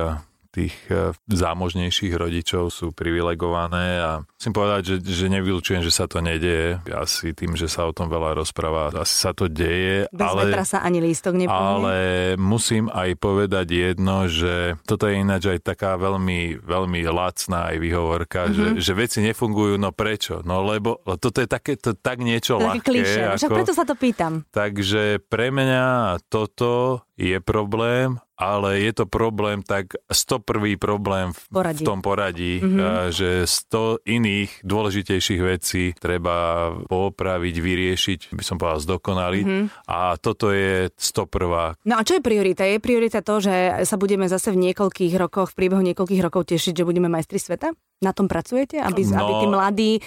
tých 0.57 0.73
e, 0.89 1.13
zámožnejších 1.29 2.17
rodičov 2.17 2.73
sú 2.73 2.89
privilegované 2.89 4.01
a 4.01 4.11
musím 4.25 4.53
povedať, 4.57 4.81
že, 4.81 4.95
že 5.05 5.25
nevylučujem, 5.29 5.85
že 5.85 5.93
sa 5.93 6.09
to 6.09 6.17
nedieje. 6.25 6.81
Asi 6.89 7.37
tým, 7.37 7.53
že 7.53 7.69
sa 7.69 7.85
o 7.85 7.93
tom 7.93 8.09
veľa 8.09 8.33
rozpráva, 8.41 8.89
asi 8.97 9.13
sa 9.13 9.37
to 9.37 9.45
deje. 9.45 10.09
Bez 10.09 10.25
ale, 10.25 10.49
vetra 10.49 10.65
sa 10.65 10.81
ani 10.81 10.97
lístok 10.97 11.37
nepohne. 11.37 11.61
Ale 11.61 11.95
musím 12.41 12.89
aj 12.89 13.09
povedať 13.21 13.67
jedno, 13.69 14.25
že 14.25 14.81
toto 14.89 15.05
je 15.05 15.21
ináč 15.21 15.45
aj 15.53 15.59
taká 15.61 15.93
veľmi, 16.01 16.57
veľmi 16.57 16.99
lacná 17.05 17.69
aj 17.69 17.77
výhovorka, 17.77 18.49
mm-hmm. 18.49 18.81
že, 18.81 18.81
že 18.81 18.91
veci 18.97 19.19
nefungujú, 19.21 19.77
no 19.77 19.93
prečo? 19.93 20.41
No 20.41 20.65
lebo 20.65 20.97
toto 21.21 21.37
je 21.37 21.47
také, 21.47 21.77
to, 21.77 21.93
tak 21.93 22.25
niečo 22.25 22.57
to 22.57 22.65
ľahké. 22.65 22.81
Klišé, 22.87 23.21
ako, 23.29 23.37
však 23.37 23.49
preto 23.53 23.73
sa 23.77 23.85
to 23.85 23.93
pýtam. 23.93 24.47
Takže 24.49 25.21
pre 25.27 25.53
mňa 25.53 26.17
toto 26.31 27.03
je 27.19 27.37
problém 27.43 28.17
ale 28.37 28.85
je 28.85 28.93
to 28.93 29.09
problém, 29.09 29.65
tak 29.65 29.97
101. 30.05 30.77
problém 30.77 31.33
v, 31.33 31.41
v 31.49 31.81
tom 31.81 32.05
poradí, 32.05 32.61
mm-hmm. 32.61 33.09
že 33.09 33.29
100 33.49 34.05
iných 34.05 34.61
dôležitejších 34.61 35.41
vecí 35.41 35.97
treba 35.97 36.69
popraviť, 36.85 37.55
vyriešiť, 37.57 38.19
by 38.37 38.43
som 38.45 38.61
povedal 38.61 38.79
zdokonaliť 38.85 39.45
mm-hmm. 39.45 39.89
a 39.89 40.15
toto 40.21 40.53
je 40.53 40.93
101. 40.93 41.81
No 41.89 41.93
a 41.97 42.01
čo 42.05 42.17
je 42.17 42.21
priorita? 42.21 42.61
Je 42.61 42.77
priorita 42.77 43.25
to, 43.25 43.41
že 43.41 43.83
sa 43.83 43.97
budeme 43.97 44.29
zase 44.29 44.53
v 44.53 44.69
niekoľkých 44.69 45.13
rokoch, 45.17 45.57
v 45.57 45.65
priebehu 45.65 45.81
niekoľkých 45.81 46.21
rokov 46.21 46.53
tešiť, 46.53 46.77
že 46.77 46.87
budeme 46.87 47.09
majstri 47.09 47.41
sveta? 47.41 47.73
Na 47.97 48.13
tom 48.13 48.29
pracujete? 48.29 48.77
Aby, 48.77 49.09
no, 49.09 49.17
aby 49.17 49.33
tí 49.41 49.47
mladí, 49.49 49.91
e, 49.97 50.01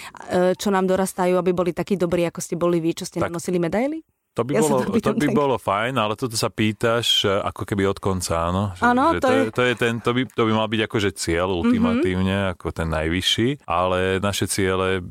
čo 0.55 0.71
nám 0.71 0.87
dorastajú, 0.87 1.35
aby 1.35 1.51
boli 1.51 1.75
takí 1.75 1.99
dobrí, 1.99 2.23
ako 2.23 2.39
ste 2.39 2.55
boli 2.55 2.79
vy, 2.79 2.95
čo 2.95 3.03
ste 3.03 3.19
tak, 3.19 3.27
nosili 3.27 3.59
medaily? 3.59 3.99
To 4.31 4.47
by, 4.47 4.51
ja 4.55 4.63
bolo, 4.63 4.79
to, 4.87 4.99
to 5.03 5.11
by 5.11 5.27
bolo 5.35 5.55
fajn, 5.59 5.99
ale 5.99 6.15
toto 6.15 6.39
sa 6.39 6.47
pýtaš 6.47 7.27
e, 7.27 7.35
ako 7.35 7.67
keby 7.67 7.83
od 7.83 7.99
konca, 7.99 8.47
áno? 8.47 8.71
Že, 8.79 8.83
áno, 8.87 9.05
že 9.11 9.19
to, 9.19 9.27
to, 9.27 9.31
je... 9.35 9.43
to, 9.51 9.61
je 9.67 9.73
ten, 9.75 9.93
to, 9.99 10.11
by, 10.15 10.21
to 10.23 10.41
by 10.47 10.51
mal 10.55 10.67
byť 10.71 10.81
akože 10.87 11.09
cieľ 11.19 11.51
ultimatívne, 11.51 12.37
mm-hmm. 12.39 12.53
ako 12.55 12.67
ten 12.71 12.87
najvyšší, 12.87 13.67
ale 13.67 14.23
naše 14.23 14.47
ciele 14.47 15.03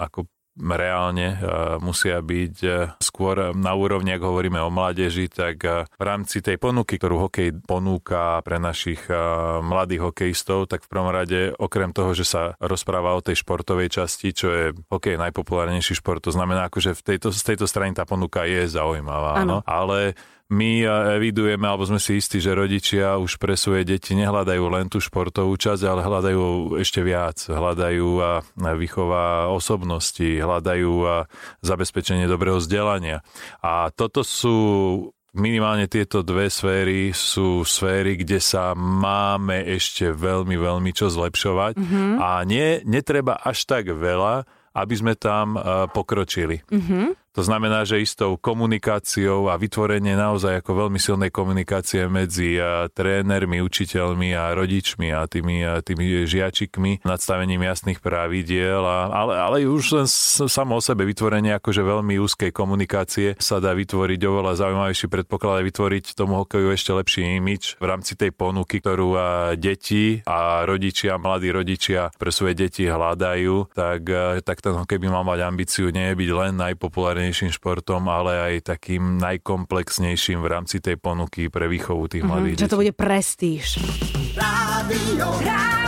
ako 0.00 0.24
reálne 0.56 1.38
musia 1.82 2.22
byť 2.22 2.56
e, 2.62 2.70
skôr 3.02 3.54
na 3.54 3.72
úrovni, 3.74 4.14
ak 4.14 4.22
hovoríme 4.22 4.58
o 4.62 4.70
mládeži, 4.70 5.26
tak 5.26 5.56
e, 5.66 5.86
v 5.86 6.02
rámci 6.02 6.40
tej 6.40 6.62
ponuky, 6.62 6.96
ktorú 6.98 7.26
hokej 7.26 7.64
ponúka 7.66 8.38
pre 8.46 8.62
našich 8.62 9.02
e, 9.10 9.14
mladých 9.62 10.10
hokejistov, 10.10 10.70
tak 10.70 10.86
v 10.86 10.90
prvom 10.90 11.10
rade, 11.10 11.50
okrem 11.58 11.90
toho, 11.90 12.14
že 12.14 12.26
sa 12.26 12.42
rozpráva 12.62 13.18
o 13.18 13.24
tej 13.24 13.42
športovej 13.42 13.90
časti, 13.90 14.30
čo 14.30 14.48
je 14.50 14.64
hokej 14.90 15.18
najpopulárnejší 15.18 15.98
šport, 15.98 16.22
to 16.22 16.30
znamená, 16.30 16.70
akože 16.70 16.94
v 16.94 17.02
tejto, 17.02 17.28
z 17.34 17.42
tejto 17.42 17.66
strany 17.66 17.94
tá 17.94 18.06
ponuka 18.06 18.46
je 18.46 18.70
zaujímavá, 18.70 19.42
ano. 19.42 19.60
ale 19.66 20.14
my 20.52 20.84
evidujeme, 21.16 21.64
alebo 21.64 21.88
sme 21.88 21.96
si 21.96 22.20
istí, 22.20 22.36
že 22.36 22.52
rodičia 22.52 23.16
už 23.16 23.40
pre 23.40 23.56
svoje 23.56 23.88
deti 23.88 24.12
nehľadajú 24.12 24.64
len 24.68 24.92
tú 24.92 25.00
športovú 25.00 25.56
časť, 25.56 25.82
ale 25.88 26.04
hľadajú 26.04 26.76
ešte 26.78 27.00
viac. 27.00 27.48
Hľadajú 27.48 28.08
a 28.20 28.44
vychová 28.76 29.48
osobnosti, 29.48 30.24
hľadajú 30.24 30.94
a 31.08 31.16
zabezpečenie 31.64 32.28
dobrého 32.28 32.60
vzdelania. 32.60 33.24
A 33.64 33.88
toto 33.88 34.20
sú 34.20 34.56
minimálne 35.34 35.90
tieto 35.90 36.22
dve 36.22 36.46
sféry 36.46 37.10
sú 37.10 37.66
sféry, 37.66 38.14
kde 38.14 38.38
sa 38.38 38.70
máme 38.78 39.66
ešte 39.66 40.14
veľmi, 40.14 40.54
veľmi 40.54 40.94
čo 40.94 41.10
zlepšovať 41.10 41.74
mm-hmm. 41.74 42.10
a 42.22 42.46
nie, 42.46 42.78
netreba 42.86 43.42
až 43.42 43.66
tak 43.66 43.90
veľa, 43.90 44.46
aby 44.78 44.94
sme 44.94 45.18
tam 45.18 45.58
pokročili. 45.90 46.62
Mm-hmm. 46.70 47.23
To 47.34 47.42
znamená, 47.42 47.82
že 47.82 47.98
istou 47.98 48.38
komunikáciou 48.38 49.50
a 49.50 49.58
vytvorenie 49.58 50.14
naozaj 50.14 50.62
ako 50.62 50.86
veľmi 50.86 51.02
silnej 51.02 51.34
komunikácie 51.34 52.06
medzi 52.06 52.62
trénermi, 52.94 53.58
učiteľmi 53.58 54.38
a 54.38 54.54
rodičmi 54.54 55.10
a 55.10 55.26
tými, 55.26 55.66
tými 55.82 56.30
žiačikmi, 56.30 57.02
nadstavením 57.02 57.66
jasných 57.66 57.98
pravidiel, 57.98 58.86
a, 58.86 59.10
ale, 59.10 59.34
ale 59.34 59.56
už 59.66 59.84
len 59.98 60.06
samo 60.46 60.78
o 60.78 60.82
sebe 60.82 61.02
vytvorenie 61.02 61.58
akože 61.58 61.82
veľmi 61.82 62.22
úzkej 62.22 62.54
komunikácie 62.54 63.34
sa 63.42 63.58
dá 63.58 63.74
vytvoriť 63.74 64.20
oveľa 64.22 64.54
zaujímavejší 64.54 65.10
predpoklad 65.10 65.58
a 65.58 65.66
vytvoriť 65.66 66.14
tomu 66.14 66.38
hokeju 66.38 66.70
ešte 66.70 66.94
lepší 66.94 67.42
imič 67.42 67.82
v 67.82 67.84
rámci 67.90 68.14
tej 68.14 68.30
ponuky, 68.30 68.78
ktorú 68.78 69.18
deti 69.58 70.22
a 70.22 70.62
rodičia, 70.62 71.18
mladí 71.18 71.50
rodičia 71.50 72.14
pre 72.14 72.30
svoje 72.30 72.54
deti 72.54 72.86
hľadajú, 72.86 73.74
tak, 73.74 74.06
tak 74.46 74.62
ten 74.62 74.78
hokej 74.78 75.02
by 75.02 75.08
mal 75.10 75.26
mať 75.26 75.40
ambíciu 75.42 75.90
nie 75.90 76.14
byť 76.14 76.30
len 76.30 76.52
najpopulárnejší 76.62 77.23
najpopulárnejším 77.24 77.50
športom, 77.56 78.02
ale 78.12 78.32
aj 78.36 78.76
takým 78.76 79.16
najkomplexnejším 79.16 80.44
v 80.44 80.48
rámci 80.48 80.76
tej 80.84 81.00
ponuky 81.00 81.48
pre 81.48 81.64
výchovu 81.64 82.04
tých 82.12 82.20
mm-hmm, 82.20 82.28
mladých 82.28 82.60
Čo 82.60 82.68
to 82.68 82.80
bude 82.84 82.92
prestíž. 82.92 83.80
Rádio, 84.36 85.26
Rádio 85.40 85.83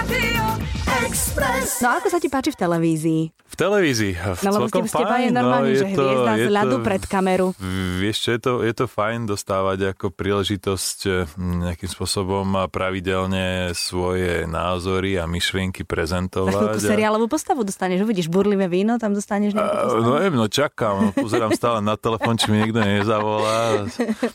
Express. 1.07 1.85
No 1.85 1.93
ako 1.97 2.09
sa 2.09 2.19
ti 2.19 2.27
páči 2.27 2.51
v 2.53 2.59
televízii? 2.59 3.23
V 3.47 3.55
televízii. 3.55 4.43
No 4.43 4.51
lebo 4.59 4.67
ste, 4.67 4.85
ste 4.91 5.05
fajn, 5.07 5.31
normálne, 5.31 5.71
no, 5.73 5.79
že 5.79 5.87
to, 5.95 6.03
hviezda 6.03 6.33
z 6.35 6.49
ľadu 6.51 6.77
pred 6.83 7.03
kameru. 7.07 7.55
Vieš 8.03 8.17
čo, 8.21 8.29
je 8.35 8.41
to, 8.43 8.53
je 8.67 8.75
to 8.75 8.85
fajn 8.91 9.31
dostávať 9.31 9.95
ako 9.95 10.11
príležitosť 10.11 10.99
hm, 11.37 11.71
nejakým 11.71 11.89
spôsobom 11.89 12.69
pravidelne 12.69 13.71
svoje 13.79 14.45
názory 14.51 15.15
a 15.17 15.31
myšlienky 15.31 15.87
prezentovať. 15.87 16.77
Tak 16.77 16.85
seriálovú 16.85 17.31
postavu 17.31 17.63
dostaneš, 17.63 18.03
uvidíš 18.03 18.27
burlivé 18.27 18.67
víno, 18.67 18.99
tam 18.99 19.15
dostaneš 19.15 19.55
nejakú 19.55 19.73
postavu. 19.73 20.03
No 20.03 20.11
neviem, 20.19 20.37
no 20.37 20.47
čakám, 20.51 20.95
no, 20.99 21.09
pozerám 21.15 21.55
stále 21.55 21.79
na 21.81 21.95
telefón, 21.95 22.35
či 22.35 22.51
mi 22.51 22.61
niekto 22.61 22.83
nezavolá. 22.83 23.87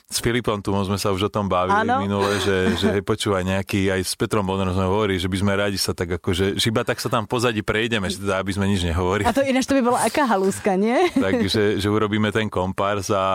S 0.08 0.18
Filipom 0.24 0.64
tu 0.64 0.72
sme 0.72 0.98
sa 0.98 1.12
už 1.12 1.28
o 1.28 1.32
tom 1.32 1.52
bavili 1.52 1.84
ano? 1.84 2.00
minule, 2.00 2.40
že, 2.42 2.74
že 2.80 2.90
počúvaj 3.04 3.44
nejaký, 3.44 3.92
aj 3.92 4.02
s 4.08 4.16
Petrom 4.16 4.48
Bonnerom 4.48 4.74
sme 4.74 4.88
hovorili, 4.88 5.20
že 5.20 5.28
by 5.28 5.38
sme 5.38 5.54
radi 5.62 5.78
sa 5.78 5.94
tak 5.94 6.18
akože, 6.18 6.58
že 6.58 6.66
iba 6.68 6.82
tak 6.82 6.98
sa 6.98 7.08
tam 7.08 7.30
pozadí 7.30 7.62
prejdeme, 7.62 8.10
že 8.10 8.18
teda, 8.18 8.42
aby 8.42 8.52
sme 8.52 8.66
nič 8.66 8.82
nehovorili. 8.82 9.30
A 9.30 9.36
to 9.36 9.46
ináč 9.46 9.70
to 9.70 9.78
by 9.78 9.84
bola 9.86 10.00
aká 10.02 10.26
halúska, 10.26 10.74
nie? 10.74 10.98
Takže 11.30 11.78
že 11.78 11.88
urobíme 11.88 12.34
ten 12.34 12.50
kompárs 12.50 13.14
a, 13.14 13.26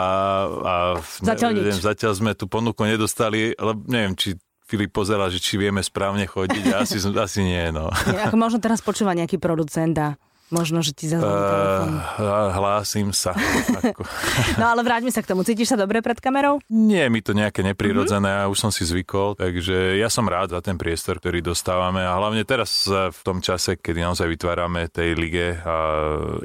a 0.50 0.74
zatiaľ, 1.22 1.54
neviem, 1.54 1.78
zatiaľ 1.78 2.12
sme 2.18 2.32
tú 2.34 2.50
ponuku 2.50 2.82
nedostali, 2.82 3.54
ale 3.54 3.78
neviem, 3.86 4.18
či 4.18 4.34
Filip 4.66 4.90
pozeral, 4.90 5.30
že 5.30 5.38
či 5.38 5.54
vieme 5.54 5.78
správne 5.78 6.26
chodiť, 6.26 6.74
asi, 6.74 6.98
asi 6.98 7.40
nie, 7.46 7.70
no. 7.70 7.86
Nie, 8.10 8.26
ako 8.26 8.34
možno 8.34 8.58
teraz 8.58 8.82
počúva 8.82 9.14
nejaký 9.14 9.38
producent 9.38 9.94
a 9.94 10.18
Možno, 10.46 10.78
že 10.78 10.94
ti 10.94 11.10
zazvoní 11.10 11.26
uh, 11.26 12.54
Hlásim 12.54 13.10
sa. 13.10 13.34
no 14.60 14.64
ale 14.70 14.86
vráťme 14.86 15.10
sa 15.10 15.18
k 15.18 15.34
tomu. 15.34 15.42
Cítiš 15.42 15.74
sa 15.74 15.78
dobre 15.78 15.98
pred 15.98 16.22
kamerou? 16.22 16.62
Nie, 16.70 17.10
mi 17.10 17.18
to 17.18 17.34
nejaké 17.34 17.66
neprirodzené, 17.66 18.30
mm-hmm. 18.30 18.46
ja 18.46 18.50
už 18.52 18.58
som 18.62 18.70
si 18.70 18.86
zvykol, 18.86 19.34
takže 19.34 19.98
ja 19.98 20.06
som 20.06 20.22
rád 20.30 20.54
za 20.54 20.62
ten 20.62 20.78
priestor, 20.78 21.18
ktorý 21.18 21.42
dostávame 21.42 22.06
a 22.06 22.14
hlavne 22.14 22.46
teraz 22.46 22.86
v 22.86 23.20
tom 23.26 23.42
čase, 23.42 23.74
kedy 23.74 24.06
naozaj 24.06 24.30
vytvárame 24.30 24.86
tej 24.86 25.18
lige 25.18 25.58
a 25.66 25.76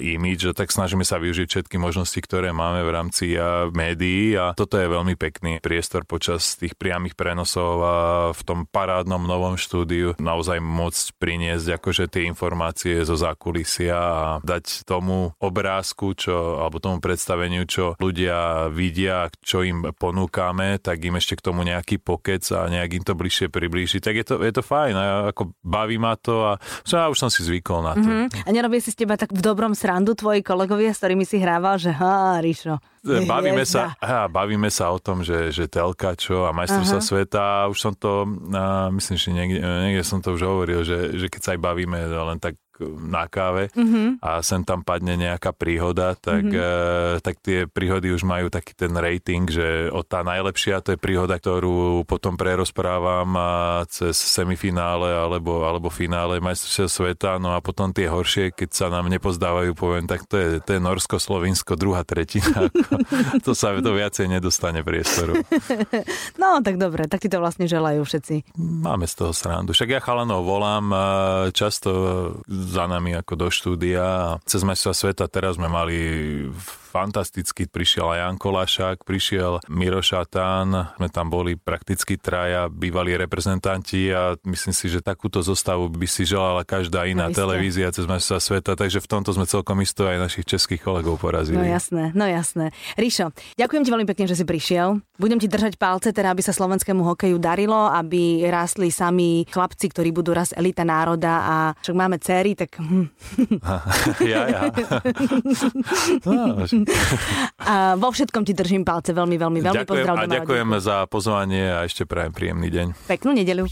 image, 0.01 0.49
tak 0.57 0.73
snažíme 0.73 1.05
sa 1.05 1.21
využiť 1.21 1.47
všetky 1.47 1.77
možnosti, 1.77 2.17
ktoré 2.25 2.49
máme 2.49 2.81
v 2.81 2.89
rámci 2.89 3.37
a 3.37 3.69
médií 3.69 4.33
a 4.33 4.57
toto 4.57 4.81
je 4.81 4.89
veľmi 4.89 5.13
pekný 5.13 5.61
priestor 5.61 6.09
počas 6.09 6.57
tých 6.57 6.73
priamých 6.73 7.13
prenosov 7.13 7.73
a 7.85 7.95
v 8.33 8.41
tom 8.41 8.65
parádnom 8.65 9.21
novom 9.21 9.61
štúdiu 9.61 10.17
naozaj 10.17 10.57
môcť 10.57 11.05
priniesť 11.21 11.77
akože 11.77 12.09
tie 12.09 12.25
informácie 12.25 13.05
zo 13.05 13.13
zákulisia 13.13 13.90
a 13.91 14.03
dať 14.41 14.87
tomu 14.87 15.35
obrázku, 15.37 16.15
čo, 16.15 16.63
alebo 16.63 16.79
tomu 16.79 17.03
predstaveniu, 17.03 17.67
čo 17.67 17.99
ľudia 17.99 18.71
vidia, 18.71 19.27
čo 19.43 19.61
im 19.61 19.91
ponúkame, 19.93 20.79
tak 20.79 21.03
im 21.03 21.19
ešte 21.19 21.37
k 21.37 21.45
tomu 21.45 21.67
nejaký 21.67 21.99
pokec 21.99 22.41
a 22.55 22.71
nejak 22.71 23.01
im 23.01 23.03
to 23.03 23.13
bližšie 23.13 23.51
priblížiť. 23.51 24.01
Tak 24.01 24.15
je 24.15 24.25
to, 24.25 24.35
je 24.41 24.53
to 24.55 24.63
fajn 24.63 24.95
a 24.95 25.05
ako 25.35 25.53
baví 25.61 25.99
ma 25.99 26.15
to 26.15 26.55
a 26.55 26.57
ja 26.87 27.11
už 27.11 27.19
som 27.19 27.29
si 27.29 27.43
zvykol 27.43 27.83
na 27.83 27.93
to. 27.97 28.07
Mm-hmm. 28.07 28.47
A 28.47 28.49
nerobí 28.49 28.79
si 28.79 28.89
s 28.93 28.97
teba 28.97 29.19
tak 29.19 29.35
v 29.35 29.41
dobrom 29.43 29.75
srandu 29.75 30.15
tvoji 30.15 30.41
kolegovia, 30.41 30.95
s 30.95 31.03
ktorými 31.03 31.27
si 31.27 31.41
hrával, 31.41 31.75
že 31.77 31.91
ha, 31.91 32.39
Ríšo, 32.39 32.79
bavíme 33.03 33.65
sa, 33.65 33.97
aha, 33.97 34.29
bavíme 34.29 34.69
sa 34.69 34.93
o 34.93 35.01
tom, 35.01 35.25
že, 35.25 35.49
že 35.49 35.65
telka 35.65 36.13
čo 36.13 36.45
a 36.45 36.53
majstrovstva 36.53 37.01
sveta, 37.01 37.45
už 37.67 37.77
som 37.77 37.93
to, 37.97 38.29
a 38.53 38.93
myslím, 38.93 39.17
že 39.17 39.29
niekde, 39.33 39.59
niekde 39.59 40.03
som 40.05 40.21
to 40.21 40.37
už 40.37 40.41
hovoril, 40.45 40.85
že, 40.85 41.17
že 41.17 41.27
keď 41.27 41.41
sa 41.41 41.49
aj 41.57 41.59
bavíme 41.59 41.97
len 41.97 42.37
tak 42.37 42.55
na 42.79 43.27
káve 43.27 43.69
mm-hmm. 43.73 44.23
a 44.23 44.41
sem 44.41 44.63
tam 44.65 44.81
padne 44.81 45.19
nejaká 45.19 45.53
príhoda, 45.53 46.17
tak, 46.17 46.47
mm-hmm. 46.47 47.19
e, 47.19 47.23
tak 47.23 47.35
tie 47.43 47.67
príhody 47.67 48.13
už 48.13 48.23
majú 48.25 48.47
taký 48.49 48.73
ten 48.73 48.93
rating, 48.95 49.49
že 49.51 49.91
o 49.91 50.01
tá 50.01 50.25
najlepšia 50.25 50.81
to 50.81 50.95
je 50.95 50.99
príhoda, 50.99 51.37
ktorú 51.37 52.07
potom 52.07 52.39
prerozprávam 52.39 53.29
a 53.37 53.51
cez 53.89 54.17
semifinále 54.17 55.11
alebo, 55.11 55.67
alebo 55.67 55.91
finále 55.91 56.41
majstrovstiev 56.41 56.89
sveta, 56.89 57.37
no 57.37 57.53
a 57.53 57.59
potom 57.61 57.93
tie 57.93 58.09
horšie, 58.09 58.55
keď 58.55 58.69
sa 58.71 58.87
nám 58.89 59.07
nepozdávajú, 59.11 59.71
poviem, 59.77 60.05
tak 60.09 60.25
to 60.25 60.35
je, 60.37 60.49
to 60.63 60.77
je 60.77 60.79
Norsko, 60.81 61.21
Slovinsko, 61.21 61.77
druhá 61.77 62.01
tretina. 62.05 62.67
to 63.45 63.53
sa 63.53 63.75
to 63.77 63.91
viacej 63.93 64.29
nedostane 64.29 64.81
priestoru. 64.81 65.39
no, 66.41 66.61
tak 66.65 66.75
dobre, 66.81 67.05
tak 67.05 67.23
ti 67.23 67.29
to 67.29 67.41
vlastne 67.41 67.65
želajú 67.69 68.01
všetci. 68.03 68.57
Máme 68.57 69.05
z 69.05 69.13
toho 69.17 69.31
srandu. 69.33 69.73
Však 69.73 69.89
ja 69.89 69.99
chalanov 70.03 70.43
volám 70.45 70.93
často 71.53 71.91
za 72.71 72.87
nami 72.87 73.13
ako 73.19 73.33
do 73.35 73.47
štúdia. 73.51 74.01
A 74.01 74.39
cez 74.47 74.63
majstra 74.63 74.95
sveta 74.95 75.27
teraz 75.27 75.59
sme 75.59 75.67
mali 75.67 75.99
fantasticky. 76.91 77.71
Prišiel 77.71 78.11
aj 78.11 78.19
Jan 78.19 78.37
Kolašák, 78.37 78.97
prišiel 79.07 79.63
Miro 79.71 80.03
Šatán, 80.03 80.91
sme 80.99 81.07
tam 81.07 81.31
boli 81.31 81.55
prakticky 81.55 82.19
traja 82.19 82.67
bývalí 82.67 83.15
reprezentanti 83.15 84.11
a 84.11 84.35
myslím 84.43 84.75
si, 84.75 84.91
že 84.91 84.99
takúto 84.99 85.39
zostavu 85.39 85.87
by 85.87 86.03
si 86.03 86.27
želala 86.27 86.67
každá 86.67 87.07
iná 87.07 87.31
no, 87.31 87.35
televízia 87.35 87.95
cez 87.95 88.03
majstra 88.03 88.43
sveta, 88.43 88.75
takže 88.75 88.99
v 88.99 89.07
tomto 89.07 89.31
sme 89.31 89.47
celkom 89.47 89.79
isto 89.79 90.03
aj 90.03 90.19
našich 90.19 90.43
českých 90.43 90.83
kolegov 90.83 91.15
porazili. 91.23 91.63
No 91.63 91.63
jasné, 91.63 92.11
no 92.11 92.27
jasné. 92.27 92.75
Ríšo, 92.99 93.31
ďakujem 93.55 93.83
ti 93.87 93.89
veľmi 93.95 94.07
pekne, 94.11 94.27
že 94.27 94.35
si 94.35 94.43
prišiel. 94.43 94.99
Budem 95.15 95.39
ti 95.39 95.47
držať 95.47 95.79
palce, 95.79 96.11
teda 96.11 96.35
aby 96.35 96.43
sa 96.43 96.51
slovenskému 96.51 97.05
hokeju 97.05 97.37
darilo, 97.37 97.87
aby 97.87 98.43
rástli 98.49 98.89
sami 98.91 99.47
chlapci, 99.47 99.87
ktorí 99.87 100.09
budú 100.11 100.33
raz 100.33 100.51
elita 100.51 100.81
národa 100.83 101.33
a 101.45 101.55
však 101.79 101.95
máme 101.95 102.17
céry, 102.19 102.57
tak... 102.57 102.75
Hm. 102.81 103.07
ja, 104.33 104.41
ja. 104.49 104.61
no, 106.27 106.65
a 107.71 107.95
vo 107.95 108.09
všetkom 108.09 108.43
ti 108.45 108.53
držím 108.53 108.83
palce 108.83 109.15
veľmi, 109.15 109.37
veľmi, 109.37 109.59
veľmi 109.61 109.85
ďakujem, 109.85 110.05
pozdrav. 110.05 110.15
A 110.17 110.25
ďakujem 110.27 110.67
za 110.81 110.97
pozvanie 111.07 111.65
a 111.71 111.85
ešte 111.85 112.03
prajem 112.03 112.31
príjemný 112.33 112.69
deň. 112.69 112.87
Peknú 113.07 113.31
nedeľu. 113.33 113.69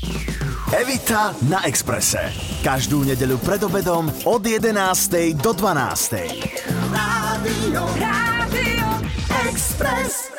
Evita 0.69 1.33
na 1.49 1.65
Exprese. 1.65 2.29
Každú 2.61 3.01
nedeľu 3.01 3.41
pred 3.41 3.61
obedom 3.65 4.05
od 4.29 4.41
11. 4.45 5.33
do 5.41 5.51
12. 5.57 6.21
Rádio, 6.93 7.81
Rádio 7.97 8.87
Express. 9.49 10.38